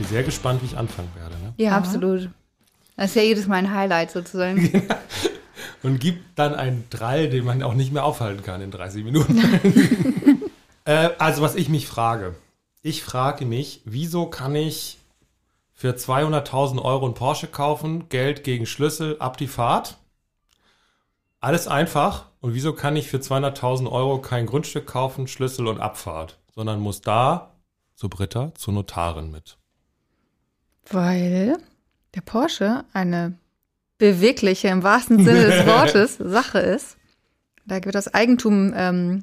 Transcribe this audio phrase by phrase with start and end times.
[0.00, 1.52] Ihr sehr gespannt, wie ich anfangen werde, ne?
[1.58, 2.30] Ja, absolut.
[2.96, 4.88] Das ist ja jedes Mal ein Highlight sozusagen.
[5.82, 9.38] Und gibt dann einen Drall, den man auch nicht mehr aufhalten kann in 30 Minuten.
[10.84, 12.34] äh, also, was ich mich frage.
[12.82, 14.98] Ich frage mich, wieso kann ich
[15.74, 19.98] für 200.000 Euro einen Porsche kaufen, Geld gegen Schlüssel, ab die Fahrt?
[21.40, 22.26] Alles einfach.
[22.40, 27.02] Und wieso kann ich für 200.000 Euro kein Grundstück kaufen, Schlüssel und Abfahrt, sondern muss
[27.02, 27.52] da,
[27.94, 29.59] zu Britta, zur Notarin mit?
[30.90, 31.56] Weil
[32.14, 33.34] der Porsche eine
[33.98, 36.96] bewegliche, im wahrsten Sinne des Wortes, Sache ist.
[37.66, 39.22] Da wird das Eigentum ähm,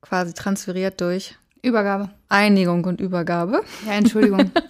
[0.00, 2.10] quasi transferiert durch Übergabe.
[2.28, 3.62] Einigung und Übergabe.
[3.86, 4.50] Ja, Entschuldigung.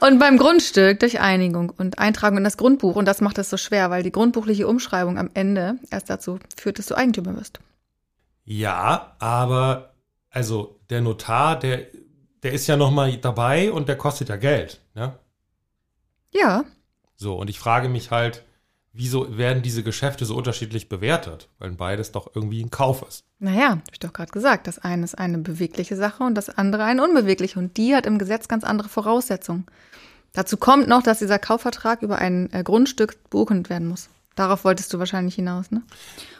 [0.00, 2.96] Und beim Grundstück durch Einigung und Eintragung in das Grundbuch.
[2.96, 6.78] Und das macht es so schwer, weil die grundbuchliche Umschreibung am Ende erst dazu führt,
[6.78, 7.60] dass du Eigentümer wirst.
[8.44, 9.94] Ja, aber
[10.30, 11.86] also der Notar, der,
[12.42, 14.80] der ist ja noch mal dabei und der kostet ja Geld.
[14.94, 15.18] Ne?
[16.32, 16.64] Ja,
[17.16, 18.44] So, und ich frage mich halt,
[18.92, 21.48] wieso werden diese Geschäfte so unterschiedlich bewertet?
[21.58, 23.24] Weil beides doch irgendwie ein Kauf ist.
[23.38, 24.66] naja, hab ich doch gerade gesagt.
[24.66, 27.58] Das eine ist eine bewegliche Sache und das andere eine unbewegliche.
[27.58, 29.66] Und die hat im Gesetz ganz andere Voraussetzungen.
[30.32, 34.08] Dazu kommt noch, dass dieser Kaufvertrag über ein äh, Grundstück beurkundet werden muss.
[34.34, 35.82] Darauf wolltest du wahrscheinlich hinaus, ne?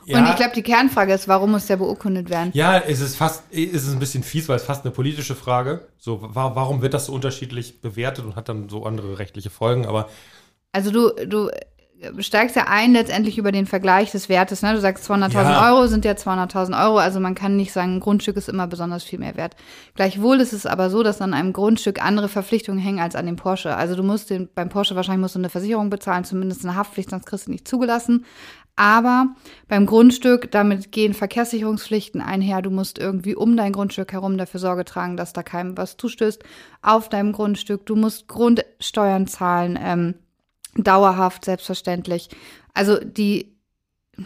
[0.07, 2.51] Und ich glaube, die Kernfrage ist, warum muss der beurkundet werden?
[2.53, 5.89] Ja, es ist fast, es ist ein bisschen fies, weil es fast eine politische Frage.
[5.99, 9.87] So, wa warum wird das so unterschiedlich bewertet und hat dann so andere rechtliche Folgen?
[9.87, 10.09] Aber
[10.73, 11.51] Also du, du
[12.19, 14.63] steigst ja ein letztendlich über den Vergleich des Wertes.
[14.63, 14.73] Ne?
[14.73, 15.71] Du sagst 200.000 Ja.
[15.71, 16.99] Euro sind ja 200.000 Euro.
[16.99, 19.57] Also man kann nicht sagen, ein Grundstück ist immer besonders viel mehr wert.
[19.95, 23.37] Gleichwohl ist es aber so, dass an einem Grundstück andere Verpflichtungen hängen als an dem
[23.37, 23.77] Porsche.
[23.77, 27.11] Also du musst den, beim Porsche wahrscheinlich musst du eine Versicherung bezahlen, zumindest eine Haftpflicht,
[27.11, 28.25] sonst kriegst du nicht zugelassen.
[28.77, 29.29] Aber
[29.69, 32.61] beim Grundstück, damit gehen Verkehrssicherungspflichten einher.
[32.61, 36.43] Du musst irgendwie um dein Grundstück herum dafür Sorge tragen, dass da keinem was zustößt
[36.83, 37.87] auf deinem Grundstück.
[37.87, 40.15] Du musst Grundsteuern zahlen, ähm,
[40.77, 42.29] dauerhaft, selbstverständlich.
[42.73, 43.55] Also die,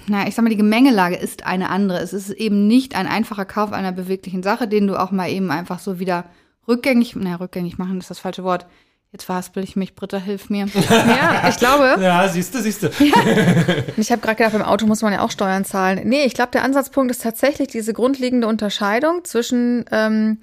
[0.06, 1.98] na, ich sag mal, die Gemengelage ist eine andere.
[1.98, 5.50] Es ist eben nicht ein einfacher Kauf einer beweglichen Sache, den du auch mal eben
[5.50, 6.24] einfach so wieder
[6.66, 8.66] rückgängig, na, rückgängig machen ist das falsche Wort.
[9.10, 10.66] Jetzt verhaspel ich mich, Britta, hilf mir.
[10.90, 11.96] Ja, ich glaube.
[11.98, 12.88] ja, siehst du, siehst du.
[13.96, 16.06] Ich habe gerade gedacht, beim Auto muss man ja auch Steuern zahlen.
[16.06, 20.38] Nee, ich glaube, der Ansatzpunkt ist tatsächlich diese grundlegende Unterscheidung zwischen ähm,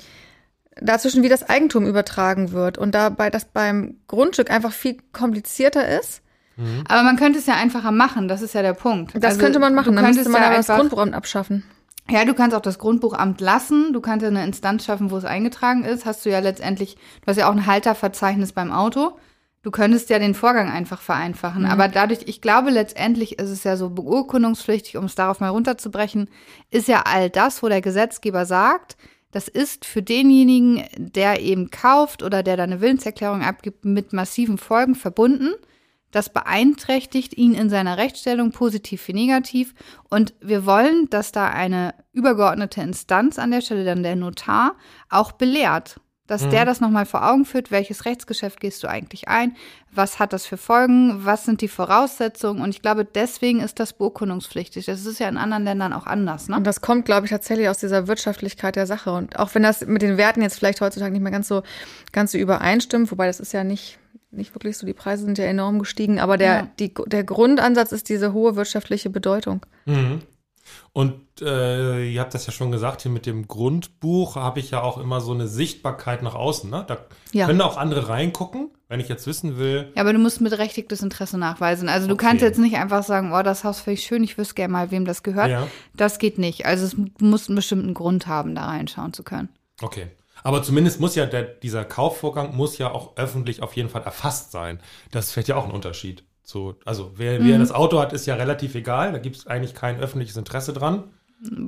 [0.81, 6.21] dazwischen, wie das Eigentum übertragen wird und dabei, das beim Grundstück einfach viel komplizierter ist.
[6.87, 9.13] Aber man könnte es ja einfacher machen, das ist ja der Punkt.
[9.15, 9.91] Das Also, könnte man machen.
[9.91, 11.63] Du Dann könntest müsste man ja aber das Grundbuchamt abschaffen.
[12.09, 13.91] Ja, du kannst auch das Grundbuchamt lassen.
[13.91, 16.05] Du kannst ja eine Instanz schaffen, wo es eingetragen ist.
[16.05, 19.17] Hast du ja letztendlich, du hast ja auch ein Halterverzeichnis beim Auto.
[19.63, 21.65] Du könntest ja den Vorgang einfach vereinfachen.
[21.65, 26.29] Aber dadurch, ich glaube, letztendlich ist es ja so beurkundungspflichtig, um es darauf mal runterzubrechen,
[26.69, 28.95] ist ja all das, wo der Gesetzgeber sagt,
[29.35, 34.57] das ist für denjenigen, der eben kauft oder der da eine Willenserklärung abgibt, mit massiven
[34.57, 35.55] Folgen verbunden.
[36.11, 39.73] Das beeinträchtigt ihn in seiner Rechtsstellung positiv wie negativ.
[40.09, 44.77] Und wir wollen, dass da eine übergeordnete Instanz an der Stelle, dann der Notar,
[45.09, 45.99] auch belehrt.
[46.27, 49.55] Dass der das nochmal vor Augen führt, welches Rechtsgeschäft gehst du eigentlich ein,
[49.91, 52.61] was hat das für Folgen, was sind die Voraussetzungen.
[52.63, 54.87] Und ich glaube, deswegen ist das beurkundungspflichtig.
[54.87, 56.47] Das ist ja in anderen Ländern auch anders.
[56.49, 56.55] Ne?
[56.57, 59.11] Und das kommt, glaube ich, tatsächlich aus dieser Wirtschaftlichkeit der Sache.
[59.11, 61.61] Und auch wenn das mit den Werten jetzt vielleicht heutzutage nicht mehr ganz so,
[62.11, 63.99] ganz so übereinstimmt, wobei das ist ja nicht,
[64.31, 66.67] nicht wirklich so, die Preise sind ja enorm gestiegen, aber der, Ja.
[66.79, 69.63] die, der Grundansatz ist diese hohe wirtschaftliche Bedeutung.
[69.85, 70.21] Mhm.
[70.93, 74.81] Und äh, ihr habt das ja schon gesagt, hier mit dem Grundbuch habe ich ja
[74.81, 76.69] auch immer so eine Sichtbarkeit nach außen.
[76.69, 76.83] Ne?
[76.87, 76.97] Da
[77.33, 77.45] Ja.
[77.47, 79.91] können auch andere reingucken, wenn ich jetzt wissen will.
[79.95, 81.89] Ja, aber du musst mit berechtigtes Interesse nachweisen.
[81.89, 82.25] Also du Okay.
[82.25, 84.91] kannst jetzt nicht einfach sagen, oh, das Haus finde ich schön, ich wüsste gerne mal,
[84.91, 85.49] wem das gehört.
[85.49, 85.67] Ja.
[85.95, 86.65] Das geht nicht.
[86.65, 89.49] Also es du musst einen bestimmten Grund haben, da reinschauen zu können.
[89.81, 90.07] Okay.
[90.43, 94.51] Aber zumindest muss ja der, dieser Kaufvorgang muss ja auch öffentlich auf jeden Fall erfasst
[94.51, 94.79] sein.
[95.11, 96.23] Das fällt ja auch ein Unterschied.
[96.47, 97.47] So, also wer, Mhm.
[97.47, 99.11] wer das Auto hat, ist ja relativ egal.
[99.11, 101.05] Da gibt es eigentlich kein öffentliches Interesse dran.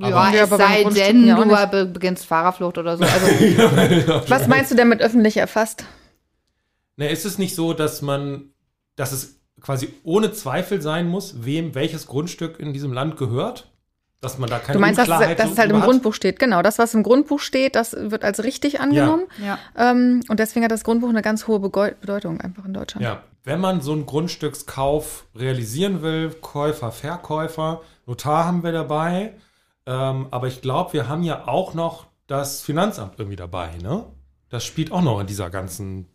[0.00, 3.04] ja, Ja, es aber beim sei denn, ja du be beginnst Fahrerflucht oder so.
[3.04, 3.26] Also,
[4.30, 5.84] Was meinst du denn mit öffentlich erfasst?
[6.96, 8.50] Ne, ist es nicht so, dass man,
[8.96, 13.70] dass es quasi ohne Zweifel sein muss, wem welches Grundstück in diesem Land gehört?
[14.20, 15.84] Dass man da keine Du meinst, dass, Unklarheit es- dass es halt im hat?
[15.84, 16.40] Grundbuch steht.
[16.40, 19.26] Genau, das, was im Grundbuch steht, das wird als richtig angenommen.
[19.44, 19.58] Ja.
[19.76, 23.04] Ähm, und deswegen hat das Grundbuch eine ganz hohe Begeu- Bedeutung einfach in Deutschland.
[23.04, 29.34] Ja, wenn man so einen Grundstückskauf realisieren will, Käufer, Verkäufer, Notar haben wir dabei.
[29.86, 34.04] Ähm, aber ich glaube, wir haben ja auch noch das Finanzamt irgendwie dabei, ne?
[34.50, 36.06] Das spielt auch noch in dieser ganzen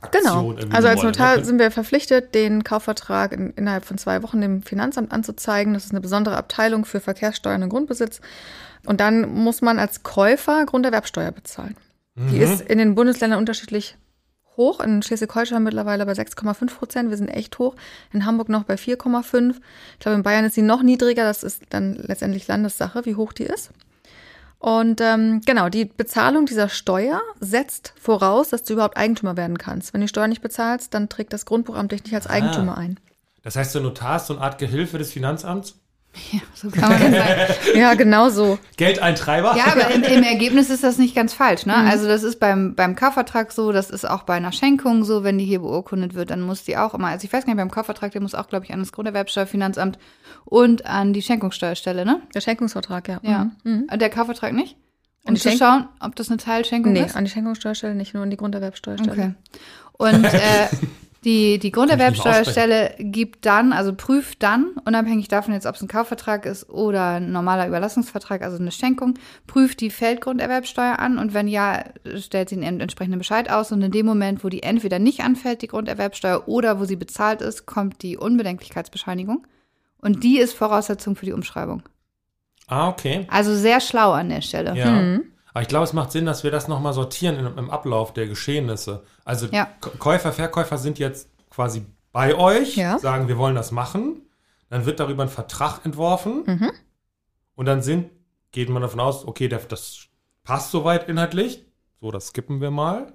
[0.00, 0.74] Aktion Genau.
[0.74, 1.44] Also als Rolle, Notar ne?
[1.44, 5.74] sind wir verpflichtet, den Kaufvertrag in, innerhalb von zwei Wochen dem Finanzamt anzuzeigen.
[5.74, 8.20] Das ist eine besondere Abteilung für Verkehrssteuern und Grundbesitz.
[8.84, 11.76] Und dann muss man als Käufer Grunderwerbsteuer bezahlen.
[12.16, 12.42] Die Mhm.
[12.42, 13.96] ist in den Bundesländern unterschiedlich
[14.56, 14.80] hoch.
[14.80, 17.10] In Schleswig-Holstein mittlerweile bei 6,5 Prozent.
[17.10, 17.74] Wir sind echt hoch.
[18.12, 19.54] In Hamburg noch bei 4,5.
[19.94, 21.24] Ich glaube, in Bayern ist sie noch niedriger.
[21.24, 23.70] Das ist dann letztendlich Landessache, wie hoch die ist.
[24.58, 29.92] Und ähm, genau, die Bezahlung dieser Steuer setzt voraus, dass du überhaupt Eigentümer werden kannst.
[29.92, 33.00] Wenn du die Steuer nicht bezahlst, dann trägt das Grundbuchamt dich nicht als Eigentümer ein.
[33.42, 35.81] Das heißt, der Notar ist so eine Art Gehilfe des Finanzamts?
[36.30, 37.52] Ja, so kann man das sagen.
[37.78, 38.58] Ja, genau so.
[38.76, 39.56] Geldeintreiber?
[39.56, 41.64] Ja, aber im, im Ergebnis ist das nicht ganz falsch.
[41.64, 41.74] Ne?
[41.74, 45.38] Also das ist beim, beim Kaufvertrag so, das ist auch bei einer Schenkung so, wenn
[45.38, 47.70] die hier beurkundet wird, dann muss die auch immer, also ich weiß gar nicht, beim
[47.70, 49.98] Kaufvertrag, der muss auch, glaube ich, an das Grunderwerbsteuerfinanzamt
[50.44, 52.20] und an die Schenkungssteuerstelle, ne?
[52.34, 53.20] Der Schenkungsvertrag, ja.
[53.22, 53.50] Ja.
[53.64, 53.86] Mhm.
[53.90, 54.76] Und der Kaufvertrag nicht?
[55.24, 57.16] Um zu schauen, ob das eine Teilschenkung Nee, ist?
[57.16, 59.12] an die Schenkungssteuerstelle nicht, nur an die Grunderwerbsteuerstelle.
[59.12, 59.34] Okay.
[59.92, 60.68] Und äh,
[61.24, 66.46] die, die Grunderwerbsteuerstelle gibt dann, also prüft dann, unabhängig davon jetzt, ob es ein Kaufvertrag
[66.46, 69.14] ist oder ein normaler Überlassungsvertrag, also eine Schenkung,
[69.46, 71.84] prüft die Feldgrunderwerbsteuer an und wenn ja,
[72.16, 75.62] stellt sie einen entsprechenden Bescheid aus und in dem Moment, wo die entweder nicht anfällt,
[75.62, 79.46] die Grunderwerbsteuer, oder wo sie bezahlt ist, kommt die Unbedenklichkeitsbescheinigung
[80.00, 81.84] und die ist Voraussetzung für die Umschreibung.
[82.66, 83.26] Ah, okay.
[83.30, 84.74] Also sehr schlau an der Stelle.
[84.76, 84.90] Ja.
[84.90, 85.31] Mhm.
[85.52, 88.26] Aber ich glaube, es macht Sinn, dass wir das nochmal sortieren im, im Ablauf der
[88.26, 89.02] Geschehnisse.
[89.24, 89.68] Also Ja.
[89.98, 92.98] Käufer, Verkäufer sind jetzt quasi bei euch, Ja.
[92.98, 94.22] sagen, wir wollen das machen.
[94.70, 96.44] Dann wird darüber ein Vertrag entworfen.
[96.46, 96.72] Mhm.
[97.54, 98.10] Und dann sind,
[98.52, 100.06] geht man davon aus, okay, das
[100.44, 101.64] passt soweit inhaltlich.
[102.00, 103.12] So, das skippen wir mal.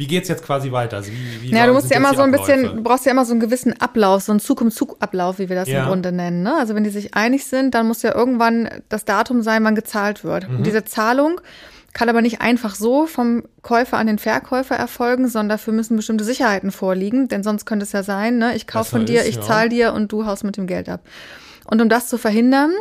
[0.00, 0.96] Wie geht's jetzt quasi weiter?
[0.96, 3.26] Also wie, wie Ja, du musst ja immer so ein bisschen, du brauchst ja immer
[3.26, 5.82] so einen gewissen Ablauf, so einen Zug um Zug Ablauf, wie wir das Ja.
[5.82, 6.42] im Grunde nennen.
[6.42, 6.56] Ne?
[6.58, 10.24] Also wenn die sich einig sind, dann muss ja irgendwann das Datum sein, wann gezahlt
[10.24, 10.48] wird.
[10.48, 10.56] Mhm.
[10.56, 11.42] Und diese Zahlung
[11.92, 16.24] kann aber nicht einfach so vom Käufer an den Verkäufer erfolgen, sondern dafür müssen bestimmte
[16.24, 19.36] Sicherheiten vorliegen, denn sonst könnte es ja sein, ne, ich kaufe von dir, ist, ich
[19.36, 19.42] ja.
[19.42, 21.02] zahle dir und du haust mit dem Geld ab.
[21.66, 22.72] Und um das zu verhindern,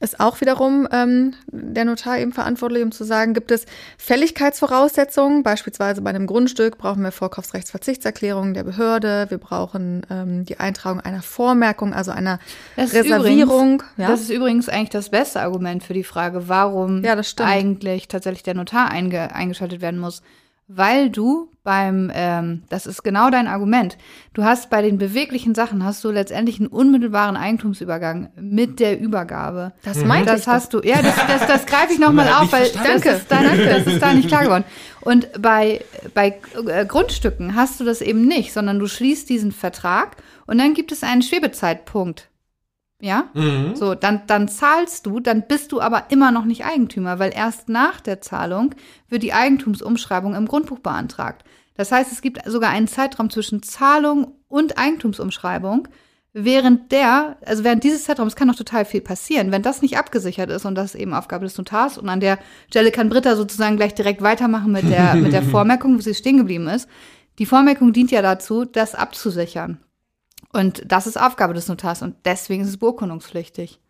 [0.00, 3.66] ist auch wiederum ähm, der Notar eben verantwortlich, um zu sagen, gibt es
[3.96, 11.00] Fälligkeitsvoraussetzungen, beispielsweise bei einem Grundstück brauchen wir Vorkaufsrechtsverzichtserklärungen der Behörde, wir brauchen ähm, die Eintragung
[11.00, 12.38] einer Vormerkung, also einer
[12.76, 13.74] Das Reservierung.
[13.74, 14.08] Übrigens, ja.
[14.08, 18.54] Das ist übrigens eigentlich das beste Argument für die Frage, warum Ja, eigentlich tatsächlich der
[18.54, 20.22] Notar einge eingeschaltet werden muss.
[20.70, 23.96] Weil du beim, ähm, das ist genau dein Argument,
[24.34, 29.72] du hast bei den beweglichen Sachen, hast du letztendlich einen unmittelbaren Eigentumsübergang mit der Übergabe.
[29.82, 32.66] Das meinte das ich hast du, ja, das, das, das greife ich nochmal auf, weil
[32.66, 33.02] verstanden.
[33.02, 34.64] das ist, da, danke, das ist da nicht klar geworden.
[35.00, 40.16] Und bei, bei äh, Grundstücken hast du das eben nicht, sondern du schließt diesen Vertrag
[40.46, 42.28] und dann gibt es einen Schwebezeitpunkt.
[43.00, 43.28] Ja?
[43.34, 43.76] Mhm.
[43.76, 47.68] So, dann, dann zahlst du, dann bist du aber immer noch nicht Eigentümer, weil erst
[47.68, 48.74] nach der Zahlung
[49.08, 51.44] wird die Eigentumsumschreibung im Grundbuch beantragt.
[51.76, 55.86] Das heißt, es gibt sogar einen Zeitraum zwischen Zahlung und Eigentumsumschreibung.
[56.32, 59.52] Während der, also während dieses Zeitraums kann noch total viel passieren.
[59.52, 62.38] Wenn das nicht abgesichert ist und das ist eben Aufgabe des Notars und an der
[62.68, 66.36] Stelle kann Britta sozusagen gleich direkt weitermachen mit der, mit der Vormerkung, wo sie stehen
[66.36, 66.88] geblieben ist.
[67.38, 69.78] Die Vormerkung dient ja dazu, das abzusichern.
[70.52, 73.80] Und das ist Aufgabe des Notars und deswegen ist es beurkundungspflichtig.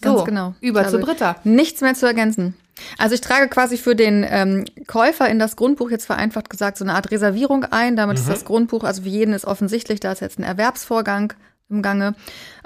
[0.00, 0.54] Ganz So, genau.
[0.60, 1.36] Über zu Britta.
[1.44, 2.54] Nichts mehr zu ergänzen.
[2.98, 6.84] Also ich trage quasi für den ähm, Käufer in das Grundbuch jetzt vereinfacht gesagt so
[6.84, 7.96] eine Art Reservierung ein.
[7.96, 11.32] Damit ist das Grundbuch, also für jeden ist offensichtlich, da ist jetzt ein Erwerbsvorgang
[11.70, 12.14] im Gange.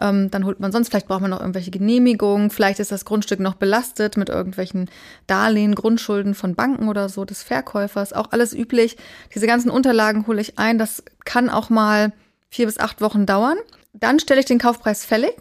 [0.01, 3.39] Ähm, dann holt man sonst, vielleicht braucht man noch irgendwelche Genehmigungen, vielleicht ist das Grundstück
[3.39, 4.91] noch belastet mit irgendwelchen
[5.27, 8.13] Darlehen, Grundschulden von Banken oder so des Verkäufers.
[8.13, 8.97] Auch alles üblich.
[9.35, 10.79] Diese ganzen Unterlagen hole ich ein.
[10.79, 12.13] Das kann auch mal
[12.49, 13.59] vier bis acht Wochen dauern.
[13.93, 15.35] Dann stelle ich den Kaufpreis fällig.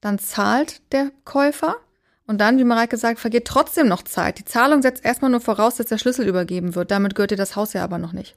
[0.00, 1.76] Dann zahlt der Käufer.
[2.26, 4.38] Und dann, wie Mareike sagt, vergeht trotzdem noch Zeit.
[4.38, 6.90] Die Zahlung setzt erstmal nur voraus, dass der Schlüssel übergeben wird.
[6.90, 8.36] Damit gehört dir das Haus ja aber noch nicht.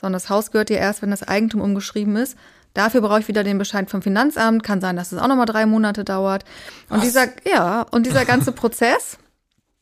[0.00, 2.36] Sondern das Haus gehört dir erst, wenn das Eigentum umgeschrieben ist.
[2.74, 4.62] Dafür brauche ich wieder den Bescheid vom Finanzamt.
[4.62, 6.44] Kann sein, dass es auch nochmal drei Monate dauert.
[6.88, 9.18] Und dieser, ja, und dieser ganze Prozess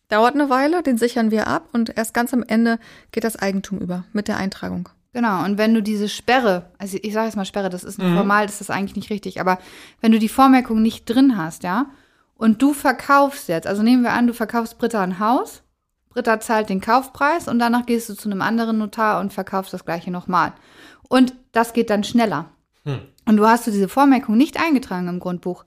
[0.09, 2.79] dauert eine Weile, den sichern wir ab und erst ganz am Ende
[3.13, 4.91] geht das Eigentum über mit der Eintragung.
[5.15, 8.47] Genau, und wenn du diese Sperre, also ich sage jetzt mal Sperre, das ist formal,
[8.47, 9.59] das ist eigentlich nicht richtig, aber
[10.01, 11.91] wenn du die Vormerkung nicht drin hast, ja,
[12.35, 15.63] und du verkaufst jetzt, also nehmen wir an, du verkaufst Britta ein Haus,
[16.09, 19.85] Britta zahlt den Kaufpreis und danach gehst du zu einem anderen Notar und verkaufst das
[19.85, 20.53] gleiche nochmal.
[21.09, 22.51] Und das geht dann schneller.
[23.27, 25.65] Und du hast du diese Vormerkung nicht eingetragen im Grundbuch,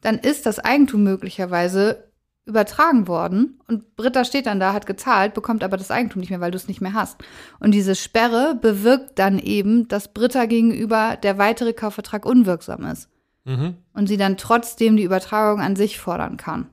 [0.00, 2.05] dann ist das Eigentum möglicherweise
[2.46, 6.40] übertragen worden und Britta steht dann da, hat gezahlt, bekommt aber das Eigentum nicht mehr,
[6.40, 7.18] weil du es nicht mehr hast.
[7.58, 13.08] Und diese Sperre bewirkt dann eben, dass Britta gegenüber der weitere Kaufvertrag unwirksam ist.
[13.44, 13.76] Mhm.
[13.92, 16.68] Und sie dann trotzdem die Übertragung an sich fordern kann.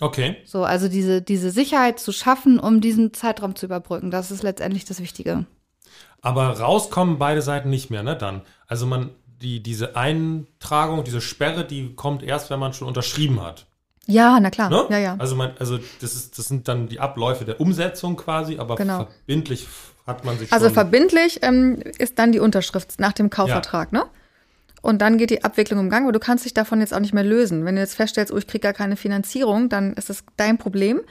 [0.00, 0.36] Okay.
[0.44, 4.84] So, also diese, diese Sicherheit zu schaffen, um diesen Zeitraum zu überbrücken, das ist letztendlich
[4.84, 5.44] das Wichtige.
[6.22, 8.16] Aber rauskommen beide Seiten nicht mehr, ne?
[8.16, 8.42] Dann.
[8.66, 9.10] Also man,
[9.42, 13.66] die, diese Eintragung, diese Sperre, die kommt erst, wenn man schon unterschrieben hat.
[14.10, 14.70] Ja, na klar.
[14.70, 14.86] Ne?
[14.90, 15.16] Ja, ja.
[15.18, 19.06] Also man, also das ist, das sind dann die Abläufe der Umsetzung quasi, aber Genau.
[19.26, 19.66] verbindlich
[20.06, 24.04] hat man sich Also verbindlich ähm, ist dann die Unterschrift nach dem Kaufvertrag, ne?
[24.82, 27.12] Und dann geht die Abwicklung im Gang, aber du kannst dich davon jetzt auch nicht
[27.12, 27.66] mehr lösen.
[27.66, 31.02] Wenn du jetzt feststellst, oh, ich kriege gar keine Finanzierung, dann ist das dein Problem.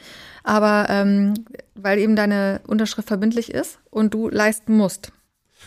[0.44, 1.36] Aber ähm,
[1.76, 5.12] weil eben deine Unterschrift verbindlich ist und du leisten musst.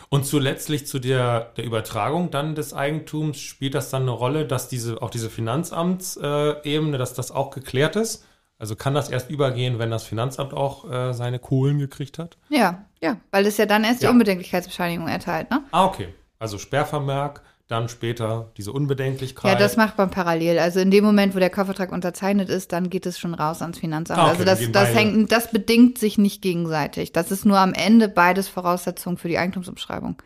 [0.08, 4.68] Und zuletztlich zu der, der Übertragung dann des Eigentums spielt das dann eine Rolle, dass
[4.68, 8.24] diese auch diese Finanzamtsebene, dass das auch geklärt ist.
[8.58, 12.36] Also kann das erst übergehen, wenn das Finanzamt auch äh, seine Kohlen gekriegt hat?
[12.48, 13.16] Ja, Ja.
[13.32, 14.08] weil es ja dann erst Ja.
[14.08, 15.62] die Unbedenklichkeitsbescheinigung erteilt, ne?
[15.72, 16.14] Ah, okay.
[16.38, 19.52] Also Sperrvermerk, dann später diese Unbedenklichkeit.
[19.52, 20.58] Ja, das macht man parallel.
[20.58, 23.78] Also in dem Moment, wo der Kaufvertrag unterzeichnet ist, dann geht es schon raus ans
[23.78, 24.20] Finanzamt.
[24.20, 27.12] Ah, okay, also das, das hängt, das bedingt sich nicht gegenseitig.
[27.12, 30.16] Das ist nur am Ende beides Voraussetzungen für die Eigentumsumschreibung.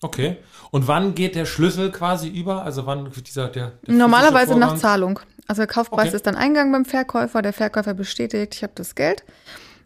[0.00, 0.36] Okay.
[0.70, 2.62] Und wann geht der Schlüssel quasi über?
[2.64, 4.76] Also wann wird dieser der, der Normalerweise nach?
[4.76, 5.20] Zahlung.
[5.46, 6.16] Also der Kaufpreis Okay.
[6.16, 9.24] ist dann Eingang beim Verkäufer, der Verkäufer bestätigt, ich habe das Geld.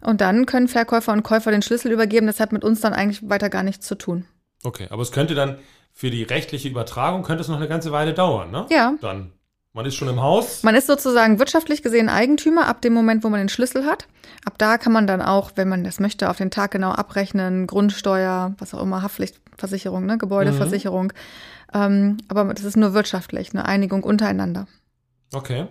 [0.00, 2.28] Und dann können Verkäufer und Käufer den Schlüssel übergeben.
[2.28, 4.24] Das hat mit uns dann eigentlich weiter gar nichts zu tun.
[4.64, 5.58] Okay, aber es könnte dann
[5.98, 8.66] für die rechtliche Übertragung könnte es noch eine ganze Weile dauern, ne?
[8.70, 8.94] Ja.
[9.00, 9.32] Dann
[9.72, 10.62] man ist schon im Haus.
[10.62, 14.06] Man ist sozusagen wirtschaftlich gesehen Eigentümer ab dem Moment, wo man den Schlüssel hat.
[14.44, 17.66] Ab da kann man dann auch, wenn man das möchte, auf den Tag genau abrechnen,
[17.66, 21.12] Grundsteuer, was auch immer, Haftpflichtversicherung, ne, Gebäudeversicherung.
[21.74, 24.68] Ähm, aber das ist nur wirtschaftlich, eine Einigung untereinander.
[25.34, 25.66] Okay.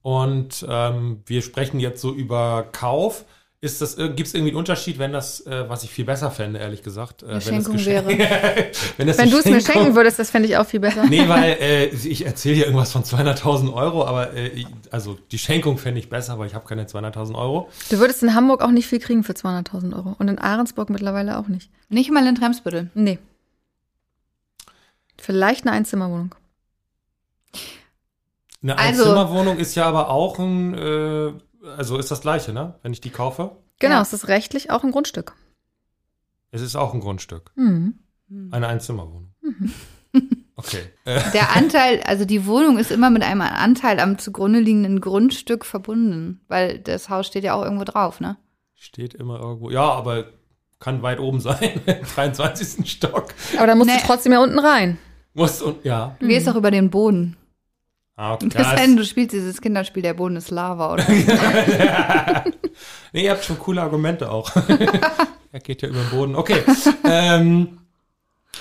[0.00, 3.26] Und ähm, wir sprechen jetzt so über Kauf.
[3.62, 6.58] Ist das, gibt es irgendwie einen Unterschied, wenn das, äh, was ich viel besser fände,
[6.58, 10.18] ehrlich gesagt, äh, wenn das Schenkung wenn, das Wenn eine du es mir schenken würdest,
[10.18, 11.04] das fände ich auch viel besser.
[11.06, 15.76] Nee, weil äh, ich erzähle hier irgendwas von 200.000 Euro, aber äh, also die Schenkung
[15.76, 17.68] fände ich besser, weil ich habe keine 200.000 Euro.
[17.90, 20.16] Du würdest in Hamburg auch nicht viel kriegen für 200.000 Euro.
[20.18, 21.68] Und in Ahrensburg mittlerweile auch nicht.
[21.90, 22.88] Nicht mal in Tremsbüttel.
[22.94, 23.18] Nee.
[25.18, 26.34] Vielleicht eine Einzimmerwohnung.
[28.62, 31.32] Eine Also- Einzimmerwohnung ist ja aber auch ein, äh,
[31.76, 32.74] also ist das gleiche, ne?
[32.82, 33.52] Wenn ich die kaufe.
[33.78, 34.02] Genau, Ja.
[34.02, 35.34] es ist rechtlich auch ein Grundstück.
[36.50, 37.52] Es ist auch ein Grundstück.
[37.56, 37.94] Mhm.
[38.50, 39.32] Eine Einzimmerwohnung.
[40.56, 40.82] Okay.
[41.06, 45.64] Äh, Der Anteil, also die Wohnung ist immer mit einem Anteil am zugrunde liegenden Grundstück
[45.64, 48.36] verbunden, weil das Haus steht ja auch irgendwo drauf, ne?
[48.74, 49.70] steht immer irgendwo.
[49.70, 50.26] Ja, aber
[50.78, 52.90] kann weit oben sein, im 23.
[52.90, 53.28] Stock.
[53.56, 53.96] Aber da musst Nee.
[54.00, 54.98] du trotzdem ja unten rein.
[55.32, 56.16] Muss und ja.
[56.20, 57.36] Du gehst auch über den Boden.
[58.16, 61.06] Ah, Ja, heißt, du spielst dieses Kinderspiel, der Boden ist Lava, oder?
[63.12, 64.50] Nee, ihr habt schon coole Argumente auch.
[65.52, 66.36] er geht ja über den Boden.
[66.36, 66.62] Okay.
[67.04, 67.78] ähm,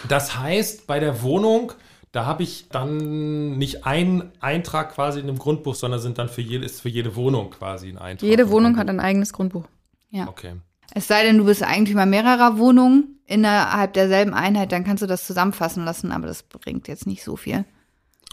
[0.07, 1.73] das heißt, bei der Wohnung,
[2.11, 6.41] da habe ich dann nicht einen Eintrag quasi in dem Grundbuch, sondern sind dann für
[6.41, 8.27] jede, ist für jede Wohnung quasi ein Eintrag.
[8.27, 9.65] Jede Wohnung hat ein eigenes Grundbuch.
[10.09, 10.27] Ja.
[10.27, 10.55] Okay.
[10.93, 15.25] Es sei denn, du bist Eigentümer mehrerer Wohnungen innerhalb derselben Einheit, dann kannst du das
[15.27, 17.63] zusammenfassen lassen, aber das bringt jetzt nicht so viel.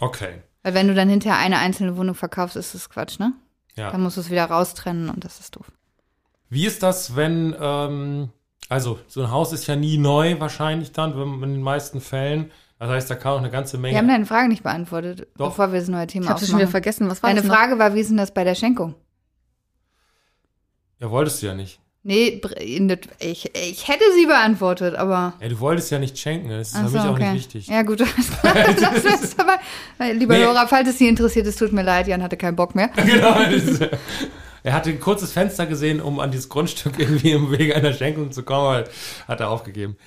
[0.01, 0.41] Okay.
[0.67, 3.31] Weil wenn du dann hinterher eine einzelne Wohnung verkaufst, ist das Quatsch, ne?
[3.77, 3.89] Ja.
[3.89, 5.71] Dann musst du es wieder raustrennen und das ist doof.
[6.49, 8.31] Wie ist das, wenn, ähm,
[8.67, 12.51] also so ein Haus ist ja nie neu wahrscheinlich dann, wenn, in den meisten Fällen.
[12.79, 14.11] Das heißt, da kann auch eine ganze Wir haben Menge.
[14.11, 15.51] deine Frage nicht beantwortet, Doch.
[15.51, 16.71] bevor wir das neue Thema Ich habe sie schon wieder aufmachen.
[16.71, 17.09] vergessen.
[17.09, 17.55] Was war Deine das noch?
[17.55, 18.95] Frage war, wie ist denn das bei der Schenkung?
[20.99, 21.79] Ja, wolltest du ja nicht.
[22.07, 22.39] Nee,
[23.19, 25.33] ich, ich hätte sie beantwortet, aber.
[25.41, 26.47] Ja, du wolltest ja nicht schenken.
[26.47, 27.33] Das ist Ach für so, mich auch okay.
[27.33, 27.67] nicht wichtig.
[27.67, 27.99] Ja, gut.
[28.79, 29.59] das ist aber,
[30.13, 30.45] lieber Nee.
[30.45, 32.87] Laura, falls es Sie interessiert, es tut mir leid, Jan hatte keinen Bock mehr.
[32.95, 33.41] genau.
[33.49, 33.89] Ist,
[34.63, 38.31] er hatte ein kurzes Fenster gesehen, um an dieses Grundstück irgendwie im Wege einer Schenkung
[38.31, 38.89] zu kommen, aber
[39.27, 39.97] hat er aufgegeben.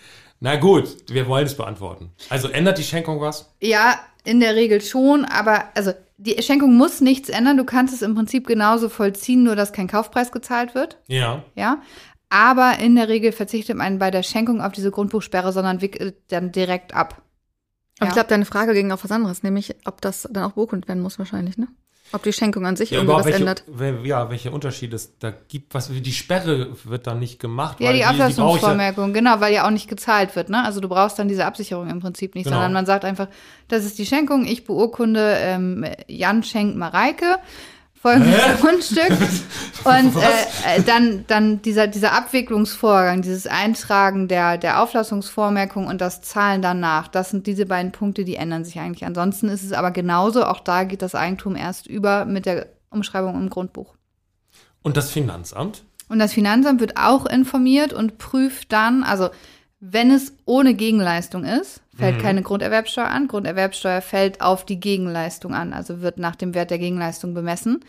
[0.40, 2.12] Na gut, wir wollen es beantworten.
[2.30, 3.52] Also ändert die Schenkung was?
[3.60, 7.56] Ja, in der Regel schon, aber also die Schenkung muss nichts ändern.
[7.56, 10.98] Du kannst es im Prinzip genauso vollziehen, nur dass kein Kaufpreis gezahlt wird.
[11.06, 11.42] Ja.
[11.54, 11.80] Ja.
[12.28, 16.52] Aber in der Regel verzichtet man bei der Schenkung auf diese Grundbuchsperre, sondern wickelt dann
[16.52, 17.22] direkt ab.
[17.98, 18.08] Aber Ja.
[18.08, 21.02] ich glaube, deine Frage ging auf was anderes, nämlich ob das dann auch beurkundet werden
[21.02, 21.68] muss wahrscheinlich, ne?
[22.12, 24.06] Ob die Schenkung an sich Ja, irgendwie überhaupt was welche, ändert.
[24.06, 25.72] ja, welche Unterschiede es da gibt.
[25.74, 27.78] Was, die Sperre wird dann nicht gemacht.
[27.80, 30.64] Ja, die Ablassungsvormerkung, genau, weil ja auch nicht gezahlt wird, ne?
[30.64, 32.56] Also du brauchst dann diese Absicherung im Prinzip nicht, Genau.
[32.56, 33.28] sondern man sagt einfach,
[33.68, 37.36] das ist die Schenkung, ich beurkunde, ähm, Jan schenkt Mareike
[38.00, 39.10] folgendes Grundstück
[39.84, 46.22] und äh, äh, dann dann dieser dieser Abwicklungsvorgang, dieses Eintragen der der Auflassungsvormerkung und das
[46.22, 49.04] Zahlen danach, das sind diese beiden Punkte, die ändern sich eigentlich.
[49.04, 53.36] Ansonsten ist es aber genauso, auch da geht das Eigentum erst über mit der Umschreibung
[53.36, 53.94] im Grundbuch.
[54.82, 55.84] Und das Finanzamt?
[56.08, 59.28] Und das Finanzamt wird auch informiert und prüft dann, also
[59.78, 62.22] wenn es ohne Gegenleistung ist, fällt Mhm.
[62.22, 63.28] keine Grunderwerbsteuer an.
[63.28, 67.84] Grunderwerbsteuer fällt auf die Gegenleistung an, also wird nach dem Wert der Gegenleistung bemessen.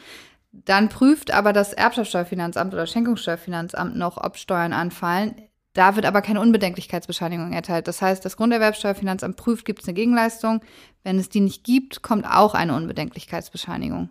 [0.51, 5.35] Dann prüft aber das Erbschaftssteuerfinanzamt oder Schenkungssteuerfinanzamt noch, ob Steuern anfallen.
[5.73, 7.87] Da wird aber keine Unbedenklichkeitsbescheinigung erteilt.
[7.87, 10.61] Das heißt, das Grunderwerbsteuerfinanzamt prüft, gibt es eine Gegenleistung.
[11.03, 14.09] Wenn es die nicht gibt, kommt auch eine Unbedenklichkeitsbescheinigung.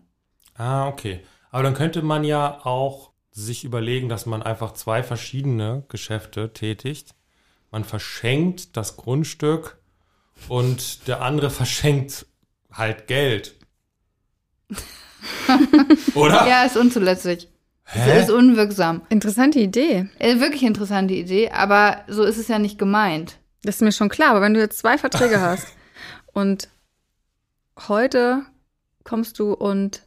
[0.57, 1.21] Ah, okay.
[1.51, 7.15] Aber dann könnte man ja auch sich überlegen, dass man einfach zwei verschiedene Geschäfte tätigt.
[7.71, 9.80] Man verschenkt das Grundstück
[10.49, 12.27] und der andere verschenkt
[12.73, 13.55] halt Geld.
[16.15, 16.47] Oder?
[16.47, 17.49] Ja, ist unzulässig.
[17.85, 18.19] Hä?
[18.19, 19.03] Es ist unwirksam.
[19.09, 20.09] Interessante Idee.
[20.19, 23.39] Äh, wirklich interessante Idee, aber so ist es ja nicht gemeint.
[23.63, 25.67] Das ist mir schon klar, aber wenn du jetzt zwei Verträge hast
[26.33, 26.69] und
[27.89, 28.43] heute
[29.03, 30.03] kommst du und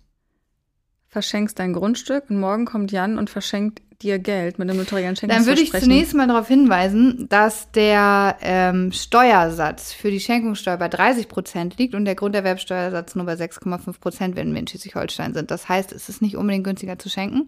[1.08, 5.46] verschenkst dein Grundstück und morgen kommt Jan und verschenkt dir Geld mit einem notariellen Dann
[5.46, 5.90] würde ich Schenkungsversprechen.
[5.90, 11.96] zunächst mal darauf hinweisen, dass der ähm, Steuersatz für die Schenkungssteuer bei 30 Prozent liegt
[11.96, 15.52] und der Grunderwerbsteuersatz nur bei 6,5 Prozent, wenn wir in Schleswig-Holstein sind.
[15.52, 17.46] Das heißt, es ist nicht unbedingt günstiger zu schenken.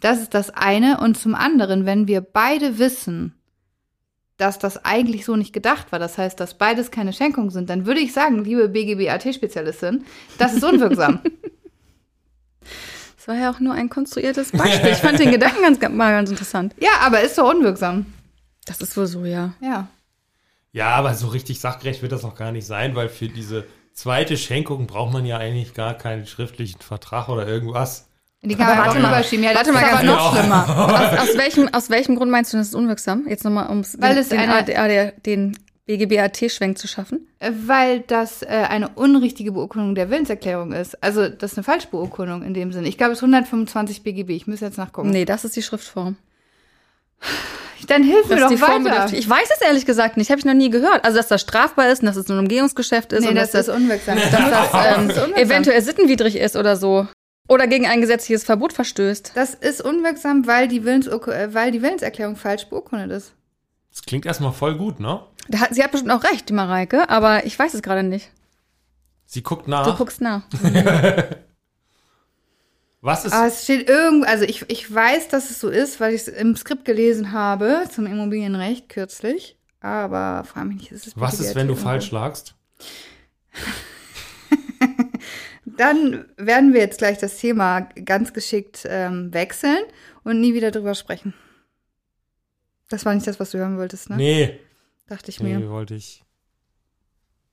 [0.00, 1.00] Das ist das eine.
[1.00, 3.34] Und zum anderen, wenn wir beide wissen,
[4.36, 7.86] dass das eigentlich so nicht gedacht war, das heißt, dass beides keine Schenkungen sind, dann
[7.86, 10.04] würde ich sagen, liebe BGB-AT-Spezialistin,
[10.38, 11.20] das ist unwirksam.
[13.24, 14.90] Das war ja auch nur ein konstruiertes Beispiel.
[14.90, 16.74] Ich fand den Gedanken ganz, mal ganz interessant.
[16.78, 18.04] ja, aber ist doch unwirksam.
[18.66, 19.54] Das ist wohl so, ja.
[19.62, 19.88] Ja.
[20.72, 23.64] Ja, aber so richtig sachgerecht wird das noch gar nicht sein, weil für diese
[23.94, 28.08] zweite Schenkung braucht man ja eigentlich gar keinen schriftlichen Vertrag oder irgendwas.
[28.42, 29.08] Die kann man warte warte mal.
[29.08, 29.42] überschieben.
[29.42, 30.64] Ja, das Warte ist mal ganz noch genau.
[30.66, 31.12] schlimmer.
[31.22, 33.26] Aus, aus, welchem, aus welchem Grund meinst du, das ist unwirksam?
[33.26, 37.28] Jetzt nochmal, um Weil den, es den, eine- AD, den BGB-AT-Schwenk zu schaffen.
[37.40, 41.02] Äh, Weil das äh, eine unrichtige Beurkundung der Willenserklärung ist.
[41.02, 42.88] Also das ist eine Falschbeurkundung in dem Sinne.
[42.88, 44.30] Ich glaube, es ist 125 BGB.
[44.30, 45.10] Ich muss jetzt nachgucken.
[45.10, 46.16] Nee, das ist die Schriftform.
[47.86, 49.12] Dann hilf mir Das doch Form weiter.
[49.12, 51.04] Ich weiß es ehrlich gesagt nicht, habe ich noch nie gehört.
[51.04, 53.68] Also, dass das strafbar ist und dass es ein Umgehungsgeschäft ist Nee, und das, dass
[53.68, 54.16] ist unwirksam.
[54.30, 54.38] dass das
[54.96, 55.34] ähm, Das ist unwirksam.
[55.34, 57.06] eventuell sittenwidrig ist oder so.
[57.46, 59.32] Oder gegen ein gesetzliches Verbot verstößt.
[59.34, 63.32] Das ist unwirksam, weil die, Willensurku äh, weil die Willenserklärung falsch beurkundet ist.
[63.92, 65.20] Das klingt erstmal voll gut, ne?
[65.54, 68.30] Hat, sie hat bestimmt auch recht, die Mareike, aber ich weiß es gerade nicht.
[69.26, 69.96] Sie guckt Du nach.
[69.98, 70.42] guckst nach.
[73.00, 73.32] Was ist.
[73.34, 76.28] Aber es steht irgendwo, also ich, ich weiß, dass es so ist, weil ich es
[76.28, 79.58] im Skript gelesen habe zum Immobilienrecht kürzlich.
[79.80, 82.54] Aber frage mich nicht, ist es Was ist, wenn du falsch lagst?
[85.66, 89.82] Dann werden wir jetzt gleich das Thema ganz geschickt ähm, wechseln
[90.22, 91.34] und nie wieder drüber sprechen.
[92.88, 94.16] Das war nicht das, was du hören wolltest, ne?
[94.16, 94.60] Nee.
[95.06, 95.58] Dachte ich mir.
[95.58, 96.24] Nee, wollte ich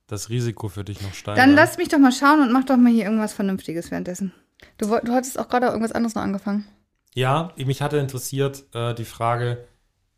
[0.08, 1.48] das Risiko für dich noch steigern.
[1.48, 4.34] Dann lass mich doch mal schauen und mach doch mal hier irgendwas Vernünftiges währenddessen.
[4.78, 6.68] Du, du hattest auch gerade irgendwas anderes noch angefangen.
[7.14, 9.66] Ja, mich hatte interessiert äh, die Frage,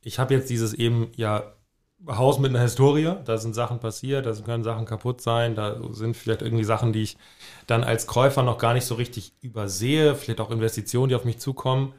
[0.02, 1.54] ich habe jetzt dieses eben ja
[2.08, 6.18] Haus mit einer Historie, da sind Sachen passiert, da können Sachen kaputt sein, da sind
[6.18, 7.18] vielleicht irgendwie Sachen, die ich
[7.66, 11.40] dann als Käufer noch gar nicht so richtig übersehe, vielleicht auch Investitionen, die auf mich
[11.40, 11.94] zukommen.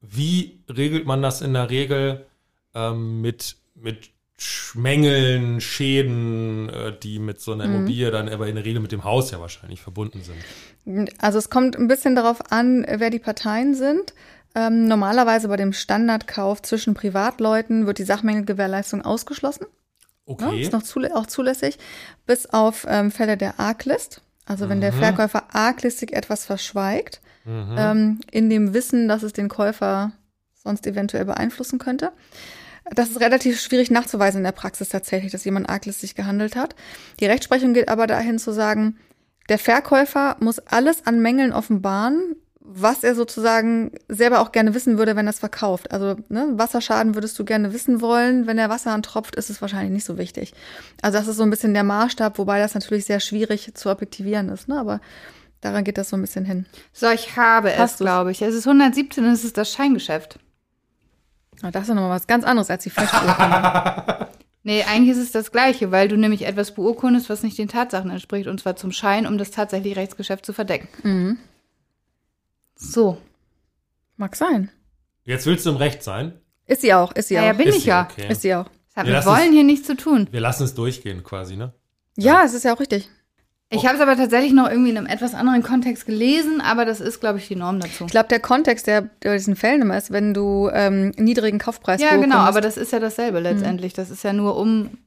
[0.00, 2.26] Wie regelt man das in der Regel
[2.74, 8.56] ähm, mit, mit Sch- Mängeln, Schäden, äh, die mit so einer Immobilie dann aber in
[8.56, 11.12] der Regel mit dem Haus ja wahrscheinlich verbunden sind?
[11.18, 14.14] Also es kommt ein bisschen darauf an, wer die Parteien sind.
[14.54, 19.66] Ähm, normalerweise bei dem Standardkauf zwischen Privatleuten wird die Sachmängelgewährleistung ausgeschlossen.
[20.26, 20.60] Okay.
[20.62, 21.78] Ist noch zulä auch zulässig,
[22.26, 24.22] bis auf ähm, Fälle der Arglist.
[24.44, 24.96] Also wenn der Mhm.
[24.98, 30.12] Verkäufer arglistig etwas verschweigt, ähm, in dem Wissen, dass es den Käufer
[30.54, 32.10] sonst eventuell beeinflussen könnte.
[32.94, 36.74] Das ist relativ schwierig nachzuweisen in der Praxis tatsächlich, dass jemand arglistig gehandelt hat.
[37.20, 38.96] Die Rechtsprechung geht aber dahin zu sagen,
[39.48, 45.14] der Verkäufer muss alles an Mängeln offenbaren, was er sozusagen selber auch gerne wissen würde,
[45.14, 45.92] wenn er es verkauft.
[45.92, 48.46] Also ne, Wasserschaden würdest du gerne wissen wollen.
[48.48, 50.52] Wenn der Wasserhahn tropft, ist es wahrscheinlich nicht so wichtig.
[51.00, 54.48] Also das ist so ein bisschen der Maßstab, wobei das natürlich sehr schwierig zu objektivieren
[54.48, 54.66] ist.
[54.66, 54.78] Ne?
[54.80, 55.00] Aber
[55.60, 56.66] daran geht das so ein bisschen hin.
[56.92, 58.04] So, ich habe es, Hast du's?
[58.04, 58.42] glaube ich.
[58.42, 60.40] Es ist 117 und es ist das Scheingeschäft.
[61.62, 64.26] Aber das ist ja nochmal was ganz anderes als die Falschbeurkundung.
[64.68, 68.10] Nee, eigentlich ist es das Gleiche, weil du nämlich etwas beurkundest, was nicht den Tatsachen
[68.10, 70.88] entspricht, und zwar zum Schein, um das tatsächliche Rechtsgeschäft zu verdecken.
[71.04, 71.38] mhm.
[72.74, 73.18] So.
[74.16, 74.70] Mag sein.
[75.24, 76.40] Jetzt willst du im Recht sein.
[76.66, 77.56] Ist sie auch, ist sie Ja, ja, auch.
[77.56, 78.08] bin Ist ich sie ja.
[78.10, 78.28] okay.
[78.28, 78.64] Ist sie auch.
[78.64, 80.26] Das hat Wir mit lassen es- Wollen hier nichts zu tun.
[80.32, 81.72] Wir lassen es durchgehen quasi, ne?
[82.16, 83.08] Ja, es ist ja auch richtig.
[83.68, 87.00] Ich habe es aber tatsächlich noch irgendwie in einem etwas anderen Kontext gelesen, aber das
[87.00, 88.04] ist, glaube ich, die Norm dazu.
[88.04, 92.00] Ich glaube, der Kontext, der bei diesen Fällen immer ist, wenn du ähm, niedrigen Kaufpreis
[92.00, 93.92] Ja, genau, aber das ist ja dasselbe letztendlich.
[93.92, 94.98] Das ist ja nur um,